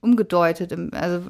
[0.00, 0.70] umgedeutet.
[0.70, 1.22] Im, also,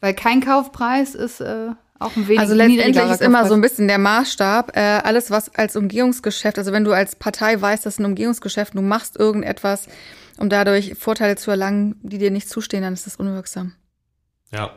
[0.00, 3.88] weil kein Kaufpreis ist äh, Auch ein wenig Also letztendlich ist immer so ein bisschen
[3.88, 7.98] der Maßstab, äh, alles was als Umgehungsgeschäft, also wenn du als Partei weißt, das ist
[7.98, 9.88] ein Umgehungsgeschäft, du machst irgendetwas,
[10.36, 13.72] um dadurch Vorteile zu erlangen, die dir nicht zustehen, dann ist das unwirksam.
[14.52, 14.70] Ja.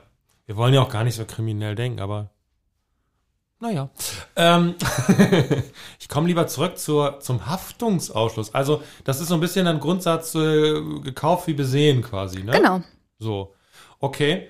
[0.47, 2.31] Wir wollen ja auch gar nicht so kriminell denken, aber
[3.59, 3.89] naja.
[4.35, 4.75] Ähm,
[5.99, 8.53] ich komme lieber zurück zur, zum Haftungsausschluss.
[8.53, 12.51] Also, das ist so ein bisschen ein Grundsatz äh, gekauft wie besehen quasi, ne?
[12.51, 12.81] Genau.
[13.19, 13.55] So.
[13.99, 14.47] Okay.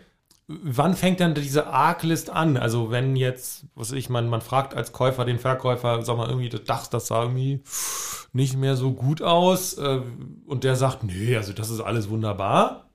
[0.49, 2.55] Wann fängt dann diese Arglist an?
[2.55, 6.47] Also wenn jetzt, was ich, man, man fragt als Käufer den Verkäufer, sag mal, irgendwie
[6.47, 7.63] das Dach, das sah irgendwie
[8.31, 9.73] nicht mehr so gut aus.
[9.77, 10.01] Äh,
[10.45, 12.87] und der sagt, nee, also das ist alles wunderbar.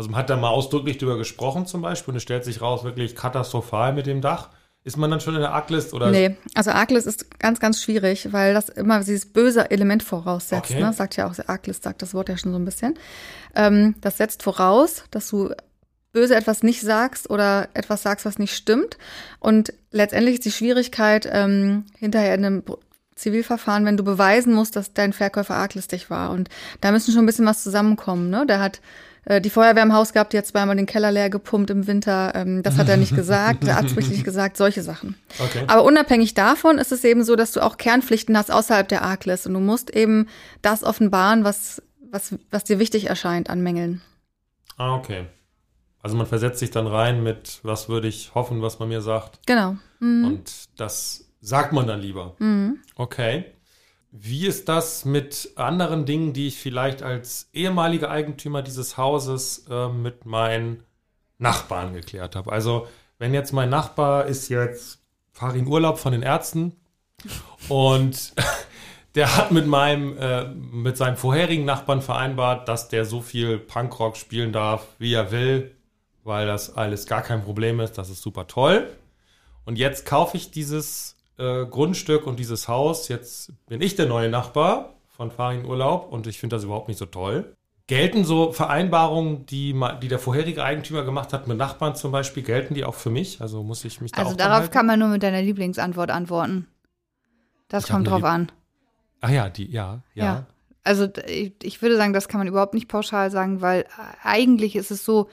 [0.00, 2.84] Also man hat da mal ausdrücklich drüber gesprochen zum Beispiel und es stellt sich raus,
[2.84, 4.48] wirklich katastrophal mit dem Dach.
[4.82, 6.10] Ist man dann schon in der Arglist oder?
[6.10, 10.70] Nee, also Arglist ist ganz, ganz schwierig, weil das immer dieses böse Element voraussetzt.
[10.70, 10.80] Okay.
[10.80, 10.94] Ne?
[10.94, 12.94] Sagt ja auch, Arglist sagt das Wort ja schon so ein bisschen.
[13.54, 15.50] Ähm, das setzt voraus, dass du
[16.12, 18.96] böse etwas nicht sagst oder etwas sagst, was nicht stimmt.
[19.38, 22.62] Und letztendlich ist die Schwierigkeit ähm, hinterher in einem
[23.16, 26.30] Zivilverfahren, wenn du beweisen musst, dass dein Verkäufer arglistig war.
[26.30, 26.48] Und
[26.80, 28.30] da müssen schon ein bisschen was zusammenkommen.
[28.30, 28.46] Ne?
[28.46, 28.80] Der hat
[29.26, 32.32] die Feuerwehr im Haus gehabt, die hat zweimal den Keller leer gepumpt im Winter.
[32.34, 35.16] Ähm, das hat er nicht gesagt, der Arzt nicht gesagt, solche Sachen.
[35.38, 35.64] Okay.
[35.66, 39.46] Aber unabhängig davon ist es eben so, dass du auch Kernpflichten hast außerhalb der Arglist
[39.46, 40.28] und du musst eben
[40.62, 44.00] das offenbaren, was, was, was dir wichtig erscheint an Mängeln.
[44.76, 45.26] Ah, okay.
[46.02, 49.40] Also man versetzt sich dann rein mit, was würde ich hoffen, was man mir sagt.
[49.46, 49.76] Genau.
[49.98, 50.24] Mhm.
[50.24, 52.34] Und das sagt man dann lieber.
[52.38, 52.78] Mhm.
[52.96, 53.44] Okay.
[54.12, 59.88] Wie ist das mit anderen Dingen, die ich vielleicht als ehemaliger Eigentümer dieses Hauses äh,
[59.88, 60.82] mit meinen
[61.38, 62.50] Nachbarn geklärt habe?
[62.50, 65.00] Also, wenn jetzt mein Nachbar ist jetzt,
[65.32, 66.76] fahre in Urlaub von den Ärzten
[67.68, 68.34] und
[69.14, 74.16] der hat mit meinem, äh, mit seinem vorherigen Nachbarn vereinbart, dass der so viel Punkrock
[74.16, 75.74] spielen darf, wie er will,
[76.24, 77.96] weil das alles gar kein Problem ist.
[77.96, 78.90] Das ist super toll.
[79.64, 83.08] Und jetzt kaufe ich dieses äh, Grundstück und dieses Haus.
[83.08, 86.98] Jetzt bin ich der neue Nachbar von Farin Urlaub und ich finde das überhaupt nicht
[86.98, 87.56] so toll.
[87.86, 92.74] Gelten so Vereinbarungen, die, die der vorherige Eigentümer gemacht hat mit Nachbarn zum Beispiel, gelten
[92.74, 93.40] die auch für mich?
[93.40, 94.72] Also muss ich mich da Also darauf halten?
[94.72, 96.68] kann man nur mit deiner Lieblingsantwort antworten.
[97.68, 98.52] Das Ich kommt drauf Lieb- an.
[99.20, 100.24] Ach ja, die, ja, ja.
[100.24, 100.46] Ja.
[100.82, 103.86] Also ich, ich würde sagen, das kann man überhaupt nicht pauschal sagen, weil
[104.22, 105.28] eigentlich ist es so,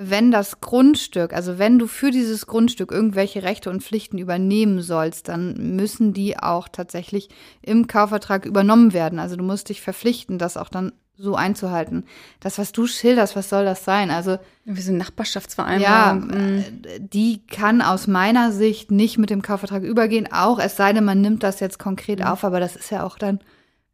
[0.00, 5.26] wenn das Grundstück, also wenn du für dieses Grundstück irgendwelche Rechte und Pflichten übernehmen sollst,
[5.26, 7.28] dann müssen die auch tatsächlich
[7.62, 9.18] im Kaufvertrag übernommen werden.
[9.18, 12.04] Also du musst dich verpflichten, das auch dann so einzuhalten.
[12.38, 14.12] Das, was du schilderst, was soll das sein?
[14.12, 16.26] Also Wie so eine ja, Nachbarschaftsvereinbarung.
[16.28, 16.58] Mhm.
[16.84, 21.04] äh, die kann aus meiner Sicht nicht mit dem Kaufvertrag übergehen, auch es sei denn,
[21.04, 23.40] man nimmt das jetzt konkret auf, aber das ist ja auch dann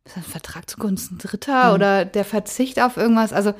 [0.04, 3.32] ist ein Vertrag zugunsten Dritter oder der Verzicht auf irgendwas.
[3.32, 3.54] Also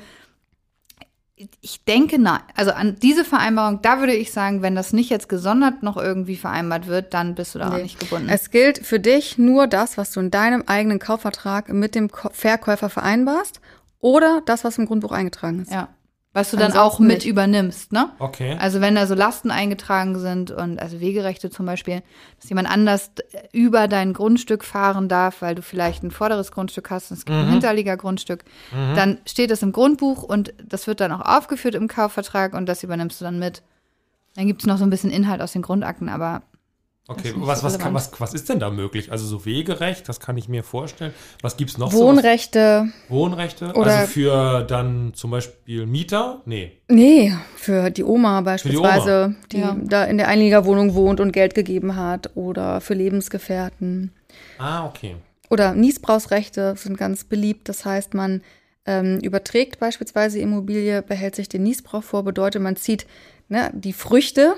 [1.61, 2.39] ich denke, nein.
[2.55, 6.37] Also an diese Vereinbarung, da würde ich sagen, wenn das nicht jetzt gesondert noch irgendwie
[6.37, 7.83] vereinbart wird, dann bist du da auch Nee.
[7.83, 8.29] nicht gebunden.
[8.29, 12.89] Es gilt für dich nur das, was du in deinem eigenen Kaufvertrag mit dem Verkäufer
[12.89, 13.59] vereinbarst
[13.99, 15.71] oder das, was im Grundbuch eingetragen ist.
[15.71, 15.89] ja.
[16.35, 17.27] Was du dann auch mit nicht.
[17.27, 18.09] übernimmst, ne?
[18.19, 18.57] Okay.
[18.59, 22.03] Also wenn da so Lasten eingetragen sind und also Wegerechte zum Beispiel,
[22.41, 23.11] dass jemand anders
[23.53, 27.37] über dein Grundstück fahren darf, weil du vielleicht ein vorderes Grundstück hast und es gibt
[27.37, 28.43] ein Hinterliegergrundstück,
[28.95, 32.83] dann steht das im Grundbuch und das wird dann auch aufgeführt im Kaufvertrag und das
[32.83, 33.63] übernimmst du dann mit.
[34.35, 36.41] Dann gibt es noch so ein bisschen Inhalt aus den Grundakten, aber
[37.07, 39.11] Okay, was, was, kann, was, was ist denn da möglich?
[39.11, 41.13] Also so Wegerecht, das kann ich mir vorstellen.
[41.43, 41.91] Was gibt's noch?
[41.91, 41.99] so?
[41.99, 43.73] Wohnrechte, Wohnrechte?
[43.73, 46.41] Oder- also für dann zum Beispiel Mieter?
[46.45, 46.71] Nee.
[46.87, 49.77] nee, für die Oma beispielsweise, die, Ja.
[49.79, 54.11] da in der Einliegerwohnung wohnt und Geld gegeben hat oder für Lebensgefährten.
[54.57, 55.15] Ah, okay.
[55.51, 57.69] Oder Niesbrauchsrechte sind ganz beliebt.
[57.69, 58.41] Das heißt, man
[58.87, 63.05] ähm, überträgt beispielsweise Immobilie, behält sich den Niesbrauch vor, bedeutet, man zieht
[63.47, 64.55] ne, die Früchte.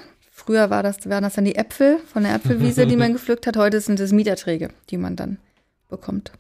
[0.48, 3.58] Früher war das, waren das dann die Äpfel von der Äpfelwiese, die man gepflückt hat.
[3.58, 5.40] Heute sind es Mieterträge, die man dann
[5.90, 6.32] bekommt.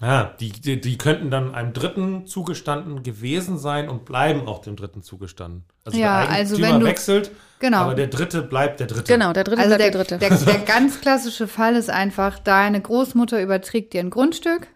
[0.00, 4.74] Ah, die, die, die könnten dann einem Dritten zugestanden gewesen sein und bleiben auch dem
[4.74, 5.64] Dritten zugestanden.
[5.84, 7.76] Also Ja, der also Eigentümer wenn du- wechselt, genau.
[7.82, 9.12] aber der Dritte bleibt der Dritte.
[9.12, 10.44] Genau, der dritte also bleibt der, der dritte.
[10.46, 14.66] Der, der ganz klassische Fall ist einfach, deine Großmutter überträgt dir ein Grundstück,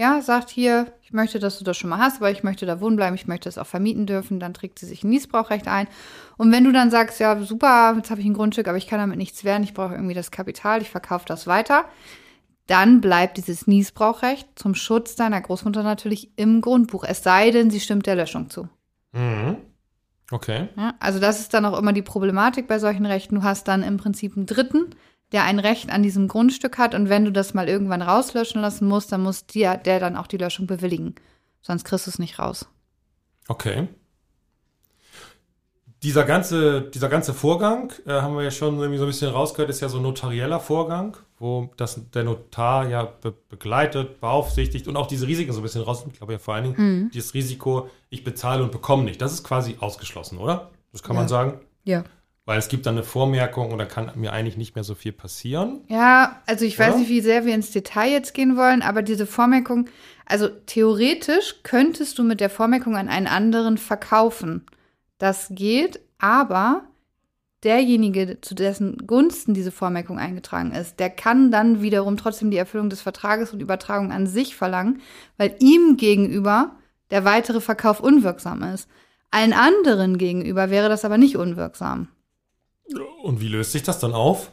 [0.00, 2.80] ja, sagt hier, ich möchte, dass du das schon mal hast, aber ich möchte da
[2.80, 5.88] wohnen bleiben, ich möchte es auch vermieten dürfen, dann trägt sie sich ein Niesbrauchrecht ein.
[6.38, 8.98] Und wenn du dann sagst, ja, super, jetzt habe ich ein Grundstück, aber ich kann
[8.98, 11.84] damit nichts werden, ich brauche irgendwie das Kapital, ich verkaufe das weiter,
[12.66, 17.80] dann bleibt dieses Niesbrauchrecht zum Schutz deiner Großmutter natürlich im Grundbuch, es sei denn, sie
[17.80, 18.70] stimmt der Löschung zu.
[19.12, 19.58] Mhm.
[20.30, 20.68] Okay.
[20.78, 23.34] Ja, also das ist dann auch immer die Problematik bei solchen Rechten.
[23.34, 24.94] Du hast dann im Prinzip einen Dritten,
[25.32, 28.88] der ein Recht an diesem Grundstück hat und wenn du das mal irgendwann rauslöschen lassen
[28.88, 31.14] musst, dann muss dir der dann auch die Löschung bewilligen.
[31.62, 32.66] Sonst kriegst du es nicht raus.
[33.48, 33.88] Okay.
[36.02, 39.68] Dieser ganze, dieser ganze Vorgang, äh, haben wir ja schon irgendwie so ein bisschen rausgehört,
[39.68, 44.96] ist ja so ein notarieller Vorgang, wo das, der Notar ja be begleitet, beaufsichtigt und
[44.96, 46.06] auch diese Risiken so ein bisschen raus.
[46.10, 47.10] Ich glaube ja vor allen Dingen Mhm.
[47.12, 49.20] dieses Risiko, ich bezahle und bekomme nicht.
[49.20, 50.70] Das ist quasi ausgeschlossen, oder?
[50.92, 51.20] Das kann Ja.
[51.20, 51.60] man sagen.
[51.84, 52.04] Ja.
[52.46, 55.12] Weil es gibt dann eine Vormerkung und dann kann mir eigentlich nicht mehr so viel
[55.12, 55.84] passieren.
[55.88, 56.98] Ja, also ich weiß Oder?
[56.98, 59.88] nicht, wie sehr wir ins Detail jetzt gehen wollen, aber diese Vormerkung,
[60.26, 64.66] also theoretisch könntest du mit der Vormerkung an einen anderen verkaufen.
[65.18, 66.84] Das geht, aber
[67.62, 72.90] derjenige, zu dessen Gunsten diese Vormerkung eingetragen ist, der kann dann wiederum trotzdem die Erfüllung
[72.90, 75.02] des Vertrages und Übertragung an sich verlangen,
[75.36, 76.76] weil ihm gegenüber
[77.10, 78.88] der weitere Verkauf unwirksam ist.
[79.30, 82.08] Allen anderen gegenüber wäre das aber nicht unwirksam.
[83.22, 84.50] Und wie löst sich das dann auf?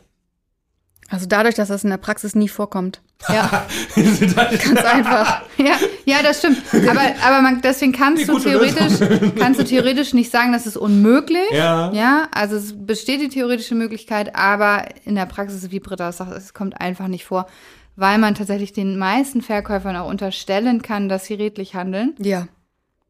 [1.09, 3.01] Also dadurch, dass das in der Praxis nie vorkommt.
[3.29, 3.65] Ja.
[3.95, 5.41] Ganz einfach.
[5.57, 6.61] Ja, ja, das stimmt.
[6.73, 8.99] Aber, aber man, deswegen kannst du theoretisch,
[9.39, 11.49] kannst du theoretisch nicht sagen, das ist unmöglich.
[11.51, 11.91] ja.
[11.93, 16.53] Ja, also es besteht die theoretische Möglichkeit, aber in der Praxis, wie Britta sagt, es
[16.53, 17.47] kommt einfach nicht vor,
[17.95, 22.15] weil man tatsächlich den meisten Verkäufern auch unterstellen kann, dass sie redlich handeln.
[22.19, 22.47] Ja.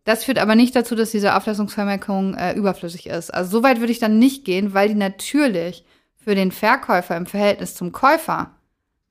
[0.08, 3.30] Das führt aber nicht dazu, dass diese Auflassungsvermerkung äh, überflüssig ist.
[3.30, 5.84] Also so weit würde ich dann nicht gehen, weil die natürlich
[6.16, 8.52] für den Verkäufer im Verhältnis zum Käufer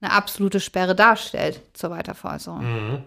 [0.01, 2.61] eine absolute Sperre darstellt zur Weiterveräußerung.
[2.65, 3.03] Mhm.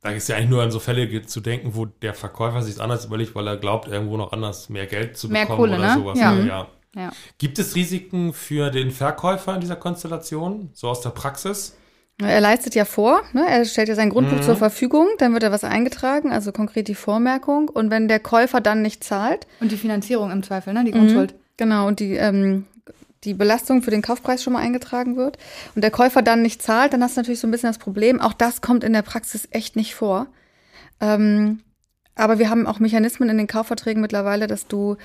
[0.00, 3.04] Da ist ja eigentlich nur an so Fälle zu denken, wo der Verkäufer sich anders
[3.04, 5.94] überlegt, weil er glaubt, irgendwo noch anders mehr Geld zu Mehr bekommen Kohle, oder ne?
[5.94, 6.18] sowas.
[6.18, 6.34] Ja.
[6.34, 6.66] ja.
[6.96, 7.12] Ja.
[7.38, 11.76] Gibt es Risiken für den Verkäufer in dieser Konstellation, so aus der Praxis?
[12.22, 13.44] Er leistet ja vor, ne?
[13.48, 14.42] er stellt ja sein Grundbuch Mhm.
[14.42, 17.68] zur Verfügung, dann wird er was eingetragen, also konkret die Vormerkung.
[17.68, 20.84] Und wenn der Käufer dann nicht zahlt, Und die Finanzierung im Zweifel, ne?
[20.84, 20.96] Die Mhm.
[20.98, 21.34] Grundschuld.
[21.56, 22.66] genau, und die, ähm,
[23.24, 25.36] die Belastung für den Kaufpreis schon mal eingetragen wird
[25.74, 28.18] und der Käufer dann nicht zahlt, dann hast du natürlich so ein bisschen das Problem.
[28.20, 30.26] Auch das kommt in der Praxis echt nicht vor.
[31.00, 31.60] Ähm,
[32.20, 34.96] aber wir haben auch Mechanismen in den Kaufverträgen mittlerweile, dass du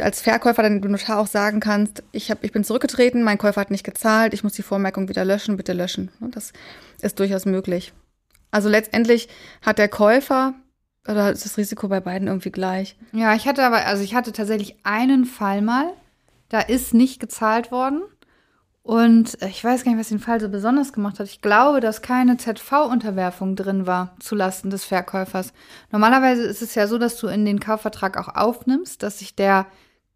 [0.00, 3.62] als Verkäufer dann dem Notar auch sagen kannst, ich, hab, ich bin zurückgetreten, mein Käufer
[3.62, 6.10] hat nicht gezahlt, ich muss die Vormerkung wieder löschen, bitte löschen.
[6.20, 6.52] Ne, Das
[7.00, 7.92] ist durchaus möglich.
[8.50, 9.28] Also letztendlich
[9.62, 10.54] hat der Käufer,
[11.06, 12.96] oder ist das Risiko bei beiden irgendwie gleich?
[13.12, 15.92] Ja, ich hatte aber, also ich hatte tatsächlich einen Fall mal,
[16.50, 18.02] da ist nicht gezahlt worden.
[18.88, 21.26] Und äh, ich weiß gar nicht, was den Fall so besonders gemacht hat.
[21.26, 25.52] Ich glaube, dass keine ZV-Unterwerfung drin war zulasten des Verkäufers.
[25.92, 29.66] Normalerweise ist es ja so, dass du in den Kaufvertrag auch aufnimmst, dass sich der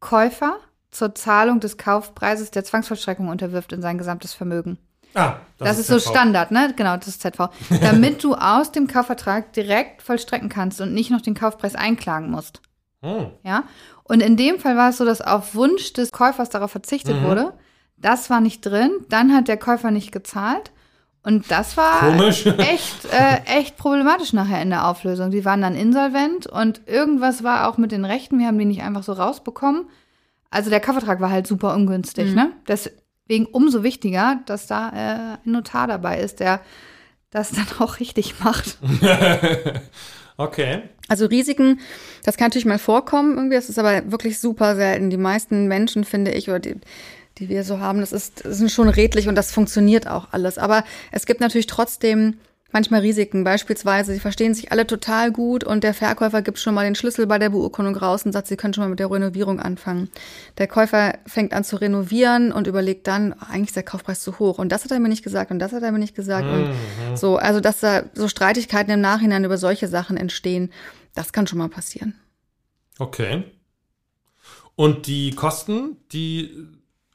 [0.00, 0.56] Käufer
[0.90, 4.78] zur Zahlung des Kaufpreises der Zwangsvollstreckung unterwirft in sein gesamtes Vermögen.
[5.12, 6.12] Ah, Das, ist so der Fall.
[6.14, 6.72] Standard, ne?
[6.74, 7.50] Genau, das ist ZV.
[7.82, 12.62] Damit du aus dem Kaufvertrag direkt vollstrecken kannst und nicht noch den Kaufpreis einklagen musst.
[13.02, 13.26] Hm.
[13.44, 13.64] Ja.
[14.04, 17.24] Und in dem Fall war es so, dass auf Wunsch des Käufers darauf verzichtet Mhm.
[17.26, 17.52] wurde.
[18.02, 18.90] Das war nicht drin.
[19.08, 20.70] Dann hat der Käufer nicht gezahlt.
[21.24, 22.44] Und das war Komisch.
[22.58, 25.30] echt, äh, echt problematisch nachher in der Auflösung.
[25.30, 28.38] Die waren dann insolvent und irgendwas war auch mit den Rechten.
[28.40, 29.86] Wir haben die nicht einfach so rausbekommen.
[30.50, 32.34] Also der Kaufvertrag war halt super ungünstig, Mhm.
[32.34, 32.52] ne?
[32.66, 36.60] Deswegen umso wichtiger, dass da äh, ein Notar dabei ist, der
[37.30, 38.78] das dann auch richtig macht.
[40.36, 40.82] okay.
[41.08, 41.80] Also Risiken,
[42.24, 45.10] das kann natürlich mal vorkommen irgendwie, das ist aber wirklich super selten.
[45.10, 46.76] Die meisten Menschen, finde ich, oder die,
[47.38, 50.58] die wir so haben, das ist, das sind schon redlich und das funktioniert auch alles.
[50.58, 52.34] Aber es gibt natürlich trotzdem
[52.72, 53.44] manchmal Risiken.
[53.44, 57.26] Beispielsweise, sie verstehen sich alle total gut und der Verkäufer gibt schon mal den Schlüssel
[57.26, 60.10] bei der Beurkundung raus und sagt, sie können schon mal mit der Renovierung anfangen.
[60.58, 64.38] Der Käufer fängt an zu renovieren und überlegt dann, oh, eigentlich ist der Kaufpreis zu
[64.38, 64.58] hoch.
[64.58, 66.46] Und das hat er mir nicht gesagt und das hat er mir nicht gesagt.
[66.46, 66.72] Und
[67.16, 70.72] so, also dass da so Streitigkeiten im Nachhinein über solche Sachen entstehen,
[71.14, 72.14] das kann schon mal passieren.
[72.98, 73.44] Okay.
[74.74, 76.50] Und die Kosten, die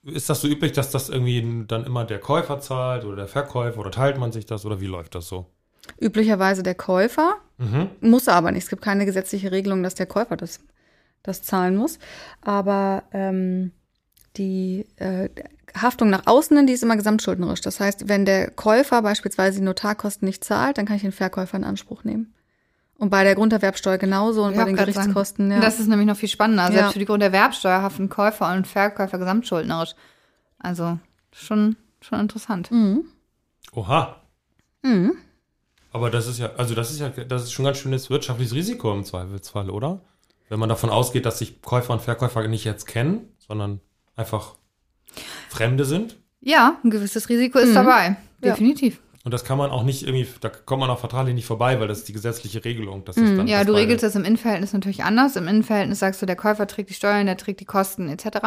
[0.07, 3.79] ist das so üblich, dass das irgendwie dann immer der Käufer zahlt oder der Verkäufer
[3.79, 5.45] oder teilt man sich das oder wie läuft das so?
[5.99, 7.89] Üblicherweise der Käufer, Mhm.
[8.01, 8.63] muss aber nicht.
[8.63, 10.59] Es gibt keine gesetzliche Regelung, dass der Käufer das,
[11.23, 11.97] das zahlen muss.
[12.41, 13.71] Aber ähm,
[14.35, 15.29] die äh,
[15.75, 17.61] Haftung nach außen, die ist immer gesamtschuldnerisch.
[17.61, 21.57] Das heißt, wenn der Käufer beispielsweise die Notarkosten nicht zahlt, dann kann ich den Verkäufer
[21.57, 22.33] in Anspruch nehmen.
[22.99, 25.49] Und bei der Grunderwerbsteuer genauso und Ich bei den Gerichtskosten.
[25.49, 25.65] sagen, Ja.
[25.65, 26.63] Das ist nämlich noch viel spannender.
[26.65, 26.71] Ja.
[26.71, 29.93] Selbst für die Grunderwerbsteuer haften Käufer und Verkäufer gesamtschuldnerisch.
[30.59, 30.97] Also
[31.31, 32.71] schon, schon interessant.
[32.71, 33.05] mhm.
[33.73, 34.21] Oha.
[34.81, 35.13] Mhm.
[35.91, 38.91] Aber das ist ja, also das ist ja, das ist schon ganz schönes wirtschaftliches Risiko
[38.93, 40.01] im Zweifelsfall, oder?
[40.49, 43.81] Wenn man davon ausgeht, dass sich Käufer und Verkäufer nicht jetzt kennen, sondern
[44.15, 44.55] einfach
[45.49, 46.17] Fremde sind.
[46.41, 47.75] Ja, ein gewisses Risiko ist Mhm.
[47.75, 48.15] dabei.
[48.43, 48.55] Ja.
[49.27, 51.89] Und das kann man auch nicht irgendwie, da kommt man auch vertraglich nicht vorbei, weil
[51.89, 53.03] das ist die gesetzliche Regelung.
[53.03, 53.47] Dass das dann Mhm.
[53.47, 55.35] Ja, du regelst das im Innenverhältnis natürlich anders.
[55.35, 58.37] Im Innenverhältnis sagst du, der Käufer trägt die Steuern, der trägt die Kosten etc.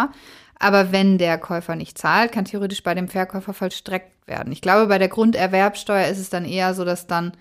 [0.58, 4.54] Aber wenn der Käufer nicht zahlt, kann theoretisch bei dem Verkäufer vollstreckt werden.
[4.54, 7.32] Ich glaube, bei der Grunderwerbsteuer ist es dann eher so, dass dann,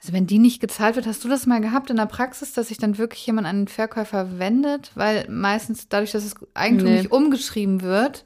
[0.00, 2.68] Also wenn die nicht gezahlt wird, hast du das mal gehabt in der Praxis, dass
[2.68, 4.92] sich dann wirklich jemand an den Verkäufer wendet?
[4.94, 6.96] Weil meistens dadurch, dass das Eigentum Nee.
[6.96, 8.24] nicht umgeschrieben wird,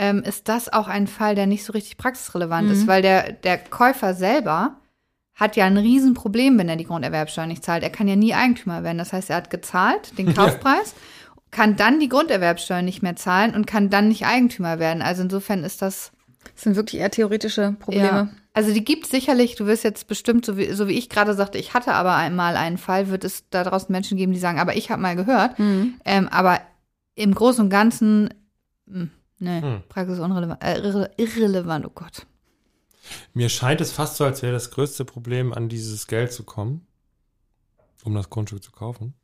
[0.00, 2.72] ähm, ist das auch ein Fall, der nicht so richtig praxisrelevant Mhm.
[2.72, 4.76] ist, weil der, der Käufer selber
[5.34, 7.82] hat ja ein Riesenproblem, wenn er die Grunderwerbsteuer nicht zahlt.
[7.82, 8.98] Er kann ja nie Eigentümer werden.
[8.98, 10.94] Das heißt, er hat gezahlt, den Kaufpreis,
[11.50, 15.02] kann dann die Grunderwerbsteuer nicht mehr zahlen und kann dann nicht Eigentümer werden.
[15.02, 16.12] Also insofern ist das
[16.54, 18.06] Das sind wirklich eher theoretische Probleme.
[18.06, 18.28] ja.
[18.54, 21.58] Also die gibt sicherlich, du wirst jetzt bestimmt, so wie, so wie ich gerade sagte,
[21.58, 24.76] ich hatte aber einmal einen Fall, wird es da draußen Menschen geben, die sagen, aber
[24.76, 25.58] ich habe mal gehört.
[25.58, 25.94] Mhm.
[26.04, 26.60] Ähm, aber
[27.14, 28.30] im Großen und Ganzen,
[28.86, 29.06] mh,
[29.40, 29.82] nee, Hm.
[29.88, 32.26] Praxis unrelevant, äh, irre, irrelevant, oh Gott.
[33.34, 36.86] Mir scheint es fast so, als wäre das größte Problem, an dieses Geld zu kommen,
[38.04, 39.14] um das Grundstück zu kaufen.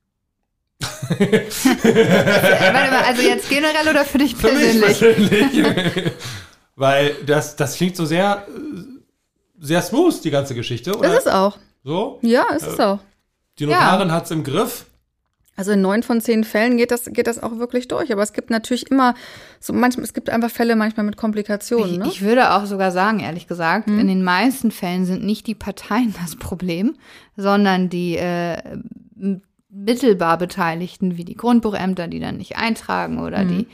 [1.09, 1.46] Äh,
[1.83, 5.29] warte mal, also jetzt generell oder für dich Für mich persönlich?
[5.29, 6.12] persönlich.
[6.76, 8.83] Weil das, das klingt so sehr, äh,
[9.59, 11.18] sehr smooth, die ganze Geschichte, Ist oder?
[11.18, 11.57] es auch.
[11.85, 12.18] So?
[12.22, 12.98] Ja, ist es auch.
[13.59, 14.85] Die Notarin hat's im Griff.
[15.57, 18.12] Also in neun von zehn Fällen geht das, geht das auch wirklich durch.
[18.12, 19.14] Aber es gibt natürlich immer
[19.59, 21.92] so manchmal, es gibt einfach Fälle manchmal mit Komplikationen.
[21.92, 22.07] Ich, ne?
[22.09, 26.14] ich würde auch sogar sagen, ehrlich gesagt, in den meisten Fällen sind nicht die Parteien
[26.21, 26.95] das Problem,
[27.37, 28.59] sondern die äh,
[29.71, 33.66] mittelbar Beteiligten, wie die Grundbuchämter, die dann nicht eintragen oder die,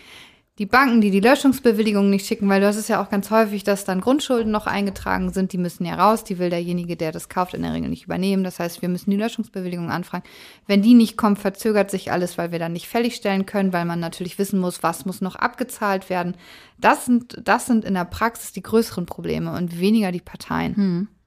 [0.59, 3.65] die Banken, die die Löschungsbewilligung nicht schicken, weil du hast es ja auch ganz häufig,
[3.65, 7.31] dass dann Grundschulden noch eingetragen sind, die müssen ja raus, die will derjenige, der das
[7.31, 8.45] kauft, in der Regel nicht übernehmen.
[8.45, 10.25] Das heißt, wir müssen die Löschungsbewilligung anfragen.
[10.67, 13.99] Wenn die nicht kommt, verzögert sich alles, weil wir dann nicht fälligstellen können, weil man
[13.99, 16.37] natürlich wissen muss, was muss noch abgezahlt werden.
[16.79, 20.77] Das sind, das sind in der Praxis die größeren Probleme und weniger die Parteien.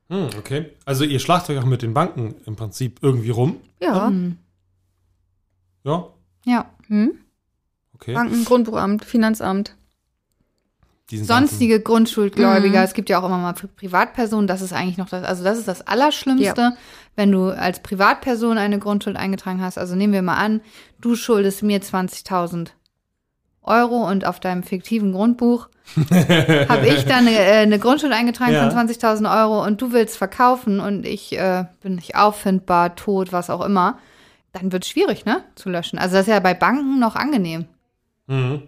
[0.09, 0.67] Hm, okay.
[0.85, 3.57] Also ihr schlagt euch auch mit den Banken im Prinzip irgendwie rum.
[3.81, 4.11] ja.
[5.83, 6.09] Ja,
[6.45, 6.69] Ja.
[6.88, 7.24] Hm?
[7.95, 8.13] Okay.
[8.13, 9.75] Banken, Grundbuchamt, Finanzamt.
[11.12, 12.86] Diesen Sonstige Grundschuldgläubiger, Mhm.
[12.86, 15.60] es gibt ja auch immer mal für Privatpersonen, das ist eigentlich noch das, also das
[15.60, 16.75] ist das Allerschlimmste,
[17.15, 19.77] wenn du als Privatperson eine Grundschuld eingetragen hast.
[19.77, 20.62] Also nehmen wir mal an,
[20.99, 22.69] du schuldest mir 20.000
[23.62, 28.67] Euro und auf deinem fiktiven Grundbuch habe ich dann eine, äh, eine Grundschuld eingetragen Ja.
[28.67, 33.51] von 20.000 Euro und du willst verkaufen und ich äh, bin nicht auffindbar, tot, was
[33.51, 33.99] auch immer,
[34.53, 35.99] dann wird es schwierig, ne, zu löschen.
[35.99, 37.65] Also das ist ja bei Banken noch angenehm.
[38.27, 38.67] Mhm.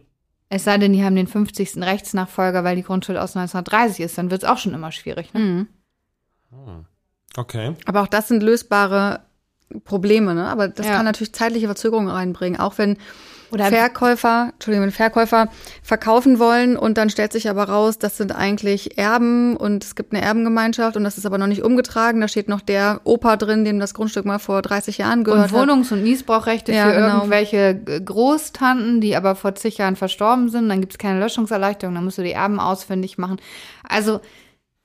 [0.49, 1.77] Es sei denn, die haben den 50.
[1.83, 5.33] Rechtsnachfolger, weil die Grundschuld aus 1930 ist, dann wird es auch schon immer schwierig.
[5.33, 5.67] Ne?
[6.51, 6.85] Mhm.
[7.35, 7.75] Okay.
[7.85, 9.21] Aber auch das sind lösbare
[9.83, 10.47] Probleme, ne?
[10.47, 10.93] Aber das Ja.
[10.95, 12.59] kann natürlich zeitliche Verzögerungen reinbringen.
[12.59, 12.97] Auch wenn
[13.51, 15.49] Oder- Verkäufer, Entschuldigung, Verkäufer
[15.83, 20.13] verkaufen wollen und dann stellt sich aber raus, das sind eigentlich Erben und es gibt
[20.13, 22.21] eine Erbengemeinschaft und das ist aber noch nicht umgetragen.
[22.21, 25.57] Da steht noch der Opa drin, dem das Grundstück mal vor 30 Jahren gehört Und
[25.59, 27.15] Wohnungs- und Mietbrauchrechte Ja, für genau.
[27.17, 30.69] irgendwelche Großtanten, die aber vor zig Jahren verstorben sind.
[30.69, 33.37] Dann gibt es keine Löschungserleichterung, dann musst du die Erben ausfindig machen.
[33.87, 34.19] Also,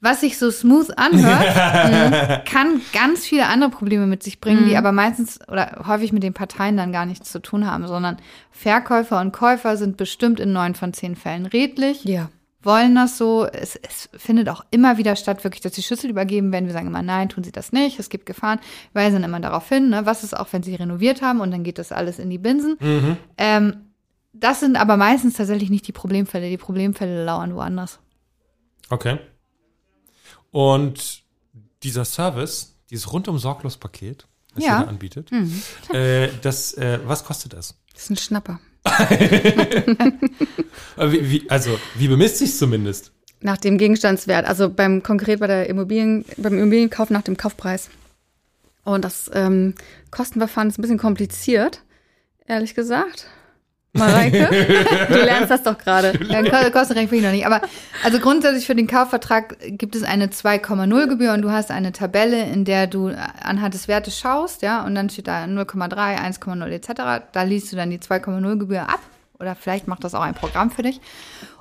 [0.03, 4.77] was sich so smooth anhört, mh, kann ganz viele andere Probleme mit sich bringen, die
[4.77, 8.19] aber meistens oder häufig mit den Parteien dann gar nichts zu tun haben, sondern
[8.51, 12.05] Verkäufer und Käufer sind bestimmt in neun von zehn Fällen redlich.
[12.05, 12.29] Ja.
[12.65, 13.47] wollen das so.
[13.47, 16.67] Es, es findet auch immer wieder statt, wirklich, dass die Schlüssel übergeben werden.
[16.67, 17.99] Wir sagen immer, nein, tun sie das nicht.
[17.99, 18.59] Es gibt Gefahren,
[18.93, 19.89] weisen dann immer darauf hin.
[19.89, 20.05] Ne?
[20.05, 22.77] Was ist auch, wenn sie renoviert haben und dann geht das alles in die Binsen.
[23.39, 23.77] Ähm,
[24.33, 26.49] das sind aber meistens tatsächlich nicht die Problemfälle.
[26.51, 27.99] Die Problemfälle lauern woanders.
[28.91, 29.19] Okay.
[30.53, 31.23] Und
[31.83, 34.79] dieser Service, dieses rundum sorglos Paket, das Ja.
[34.81, 35.31] ihr da anbietet,
[35.93, 37.75] äh, das, äh, was kostet das?
[37.95, 38.61] Das ist ein Schnapper.
[40.97, 43.13] Äh, Wie, wie, also, wie bemisst sich zumindest?
[43.41, 47.89] Nach dem Gegenstandswert, also beim konkret bei der Immobilien, beim Immobilienkauf nach dem Kaufpreis.
[48.85, 49.75] Und das ähm,
[50.11, 51.83] Kostenverfahren ist ein bisschen kompliziert,
[52.47, 53.27] ehrlich gesagt.
[53.95, 54.49] Mareike,
[55.09, 56.19] du lernst das doch gerade.
[56.29, 57.45] Ja, recht viel noch nicht.
[57.45, 57.61] Aber
[58.03, 62.43] also grundsätzlich für den Kaufvertrag gibt es eine 2,0 Gebühr und du hast eine Tabelle,
[62.45, 63.09] in der du
[63.43, 67.25] anhand des Wertes schaust, ja, und dann steht da 0,3, 1,0 etc.
[67.33, 69.01] Da liest du dann die 2,0 Gebühr ab.
[69.39, 71.01] Oder vielleicht macht das auch ein Programm für dich.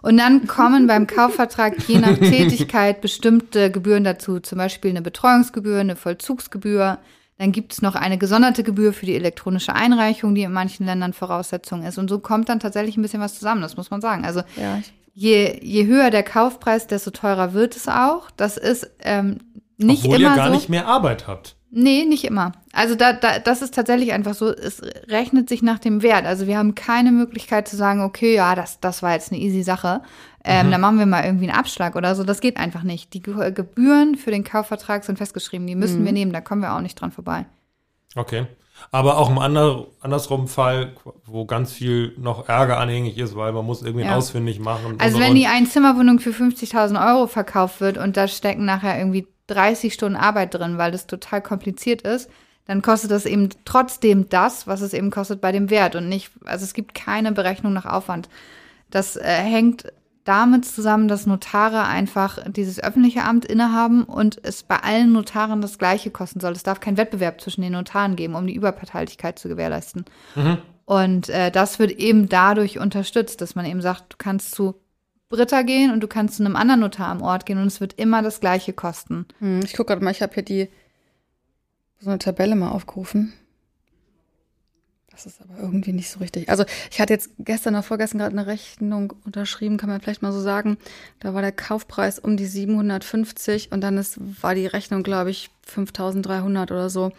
[0.04, 4.40] Und dann kommen beim Kaufvertrag je nach Tätigkeit bestimmte Gebühren dazu.
[4.40, 7.00] Zum Beispiel eine Betreuungsgebühr, eine Vollzugsgebühr.
[7.42, 11.12] Dann gibt es noch eine gesonderte Gebühr für die elektronische Einreichung, die in manchen Ländern
[11.12, 11.98] Voraussetzung ist.
[11.98, 14.26] Und so kommt dann tatsächlich ein bisschen was zusammen, das muss man sagen.
[14.26, 14.80] Also Ja,
[15.16, 18.30] je, je höher der Kaufpreis, desto teurer wird es auch.
[18.38, 19.40] Das ist ähm,
[19.78, 20.54] nicht Obwohl immer ihr gar so.
[20.54, 21.56] nicht mehr Arbeit habt.
[21.72, 22.52] Nee, nicht immer.
[22.74, 26.28] Also da, da, das ist tatsächlich einfach so, es rechnet sich nach dem Wert.
[26.28, 29.64] Also wir haben keine Möglichkeit zu sagen, okay, ja, das, das war jetzt eine easy
[29.64, 30.02] Sache.
[30.44, 30.72] Ähm, Mhm.
[30.72, 32.24] Dann machen wir mal irgendwie einen Abschlag oder so.
[32.24, 33.14] Das geht einfach nicht.
[33.14, 35.68] Die Ge Gebühren für den Kaufvertrag sind festgeschrieben.
[35.68, 36.06] Die müssen Mhm.
[36.06, 36.34] wir nehmen.
[36.34, 37.46] Da kommen wir auch nicht dran vorbei.
[38.16, 38.48] Okay.
[38.90, 40.94] Aber auch im ander, andersrum Fall,
[41.26, 44.16] wo ganz viel noch Ärger anhängig ist, weil man muss irgendwie Ja.
[44.16, 44.96] ausfindig machen.
[44.98, 48.98] Also und, wenn und, die Einzimmerwohnung für 50.000 Euro verkauft wird und da stecken nachher
[48.98, 52.30] irgendwie 30 Stunden Arbeit drin, weil das total kompliziert ist,
[52.66, 56.32] dann kostet das eben trotzdem das, was es eben kostet bei dem Wert und nicht,
[56.46, 58.30] also es gibt keine Berechnung nach Aufwand.
[58.90, 59.92] Das äh, hängt
[60.24, 65.78] damit zusammen, dass Notare einfach dieses öffentliche Amt innehaben und es bei allen Notaren das
[65.78, 66.52] Gleiche kosten soll.
[66.52, 70.06] Es darf keinen Wettbewerb zwischen den Notaren geben, um die Überparteilichkeit zu gewährleisten.
[70.36, 70.58] Mhm.
[70.86, 74.76] Und äh, das wird eben dadurch unterstützt, dass man eben sagt, du kannst zu
[75.30, 77.94] Britta gehen und du kannst zu einem anderen Notar am Ort gehen und es wird
[77.94, 79.26] immer das Gleiche kosten.
[79.40, 80.70] Hm, ich gucke gerade mal, ich habe hier die
[82.00, 83.34] so eine Tabelle mal aufgerufen.
[85.12, 86.50] Das ist aber irgendwie nicht so richtig.
[86.50, 90.32] Also ich hatte jetzt gestern oder vorgestern gerade eine Rechnung unterschrieben, kann man vielleicht mal
[90.32, 90.78] so sagen.
[91.20, 95.50] Da war der Kaufpreis um die 750 und dann ist, war die Rechnung, glaube ich,
[95.64, 97.12] 5300 oder so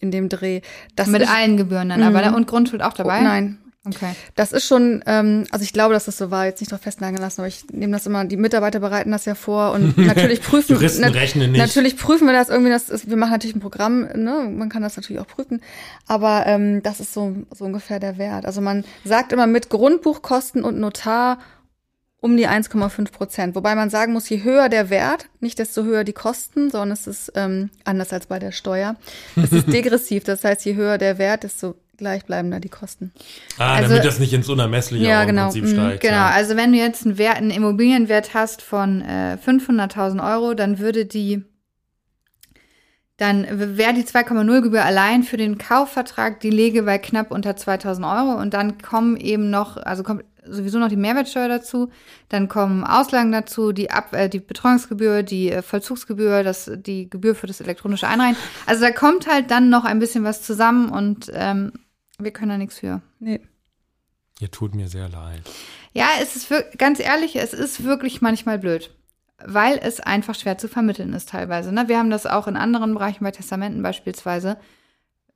[0.00, 0.60] in dem Dreh.
[0.96, 2.34] Das Mit ist, allen Gebühren dann, aber mhm.
[2.34, 3.20] und Grundschuld auch dabei?
[3.20, 4.14] Oh, nein, Okay.
[4.34, 7.20] Das ist schon, ähm, also ich glaube, dass das so war, jetzt nicht drauf festnageln
[7.20, 10.74] lassen, aber ich nehme das immer, die Mitarbeiter bereiten das ja vor und natürlich prüfen,
[10.74, 11.60] Juristen na, rechnen nicht.
[11.60, 14.82] natürlich prüfen wir das irgendwie, das ist, wir machen natürlich ein Programm, ne, man kann
[14.82, 15.62] das natürlich auch prüfen,
[16.06, 18.44] aber ähm, das ist so, so ungefähr der Wert.
[18.44, 21.38] Also man sagt immer mit Grundbuchkosten und Notar
[22.20, 23.54] um die 1,5 Prozent.
[23.54, 27.06] Wobei man sagen muss, je höher der Wert, nicht desto höher die Kosten, sondern es
[27.06, 28.96] ist ähm, anders als bei der Steuer.
[29.36, 30.24] Es ist degressiv.
[30.24, 33.12] Das heißt, je höher der Wert, desto gleich bleiben da die Kosten.
[33.58, 36.00] Ah, also, damit das nicht ins Unermessliche ja, genau, Prinzip mhm, steigt.
[36.02, 36.30] Genau, ja.
[36.30, 41.06] also wenn du jetzt einen, Wert, einen Immobilienwert hast von äh, 500.000 Euro, dann würde
[41.06, 41.44] die,
[43.16, 43.46] dann
[43.76, 48.40] wäre die 2,0 Gebühr allein für den Kaufvertrag die Lege bei knapp unter 2.000 Euro
[48.40, 51.90] und dann kommen eben noch, also kommt sowieso noch die Mehrwertsteuer dazu,
[52.28, 57.34] dann kommen Auslagen dazu, die, Ab äh, die Betreuungsgebühr, die äh, Vollzugsgebühr, das, die Gebühr
[57.34, 58.36] für das elektronische Einreihen.
[58.66, 61.72] Also da kommt halt dann noch ein bisschen was zusammen und ähm,
[62.24, 63.02] wir können da nichts für.
[63.18, 63.40] Nee.
[64.40, 65.42] Ihr tut mir sehr leid.
[65.92, 68.94] Ja, es ist ganz ehrlich, es ist wirklich manchmal blöd,
[69.44, 71.72] weil es einfach schwer zu vermitteln ist teilweise.
[71.72, 71.88] Ne?
[71.88, 74.56] Wir haben das auch in anderen Bereichen bei Testamenten beispielsweise.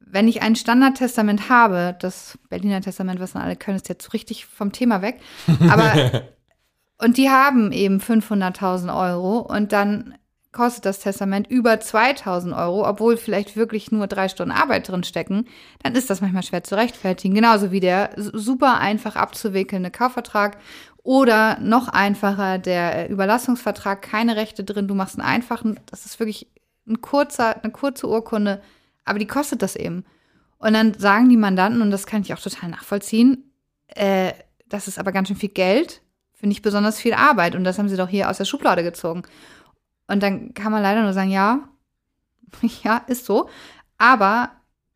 [0.01, 4.11] Wenn ich ein Standardtestament habe, das Berliner Testament, was dann alle können, ist jetzt so
[4.11, 5.21] richtig vom Thema weg.
[5.69, 6.23] Aber
[6.99, 10.15] und die haben eben 500.000 Euro und dann
[10.55, 15.47] kostet das Testament über 2000 Euro, obwohl vielleicht wirklich nur drei Stunden Arbeit drin stecken,
[15.83, 17.35] dann ist das manchmal schwer zu rechtfertigen.
[17.35, 20.57] Genauso wie der super einfach abzuwickelnde Kaufvertrag
[21.03, 26.49] oder noch einfacher der Überlassungsvertrag, keine Rechte drin, du machst einen einfachen, das ist wirklich
[26.87, 28.63] ein kurzer, eine kurze Urkunde,
[29.05, 30.05] aber die kostet das eben.
[30.59, 33.51] Und dann sagen die Mandanten, und das kann ich auch total nachvollziehen,
[33.89, 34.33] äh,
[34.67, 36.01] das ist aber ganz schön viel Geld
[36.33, 37.55] für nicht besonders viel Arbeit.
[37.55, 39.23] Und das haben sie doch hier aus der Schublade gezogen.
[40.07, 41.69] Und dann kann man leider nur sagen, ja,
[42.83, 43.49] ja, ist so.
[43.99, 44.51] Aber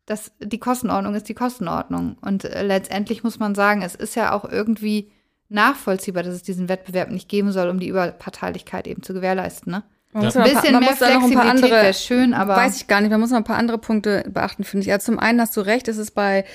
[0.05, 2.17] das, die Kostenordnung ist die Kostenordnung.
[2.21, 5.11] Und äh, letztendlich muss man sagen, es ist ja auch irgendwie
[5.49, 9.71] nachvollziehbar, dass es diesen Wettbewerb nicht geben soll, um die Überparteilichkeit eben zu gewährleisten.
[9.71, 9.83] Ne?
[10.13, 10.43] Man muss ja.
[10.43, 13.11] ein bisschen mehr Flexibilität wäre schön, aber weiß ich gar nicht.
[13.11, 14.91] Man muss noch ein paar andere Punkte beachten, finde ich.
[14.91, 16.45] Also zum einen hast du recht, es ist bei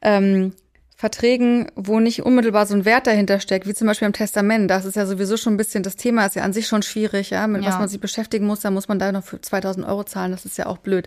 [0.00, 0.54] ähm,
[1.04, 4.70] Verträgen, wo nicht unmittelbar so ein Wert dahinter steckt, wie zum Beispiel im Testament.
[4.70, 7.28] Das ist ja sowieso schon ein bisschen, das Thema ist ja an sich schon schwierig,
[7.28, 7.68] ja, mit ja.
[7.68, 10.46] was man sich beschäftigen muss, da muss man da noch für 2000 Euro zahlen, das
[10.46, 11.06] ist ja auch blöd.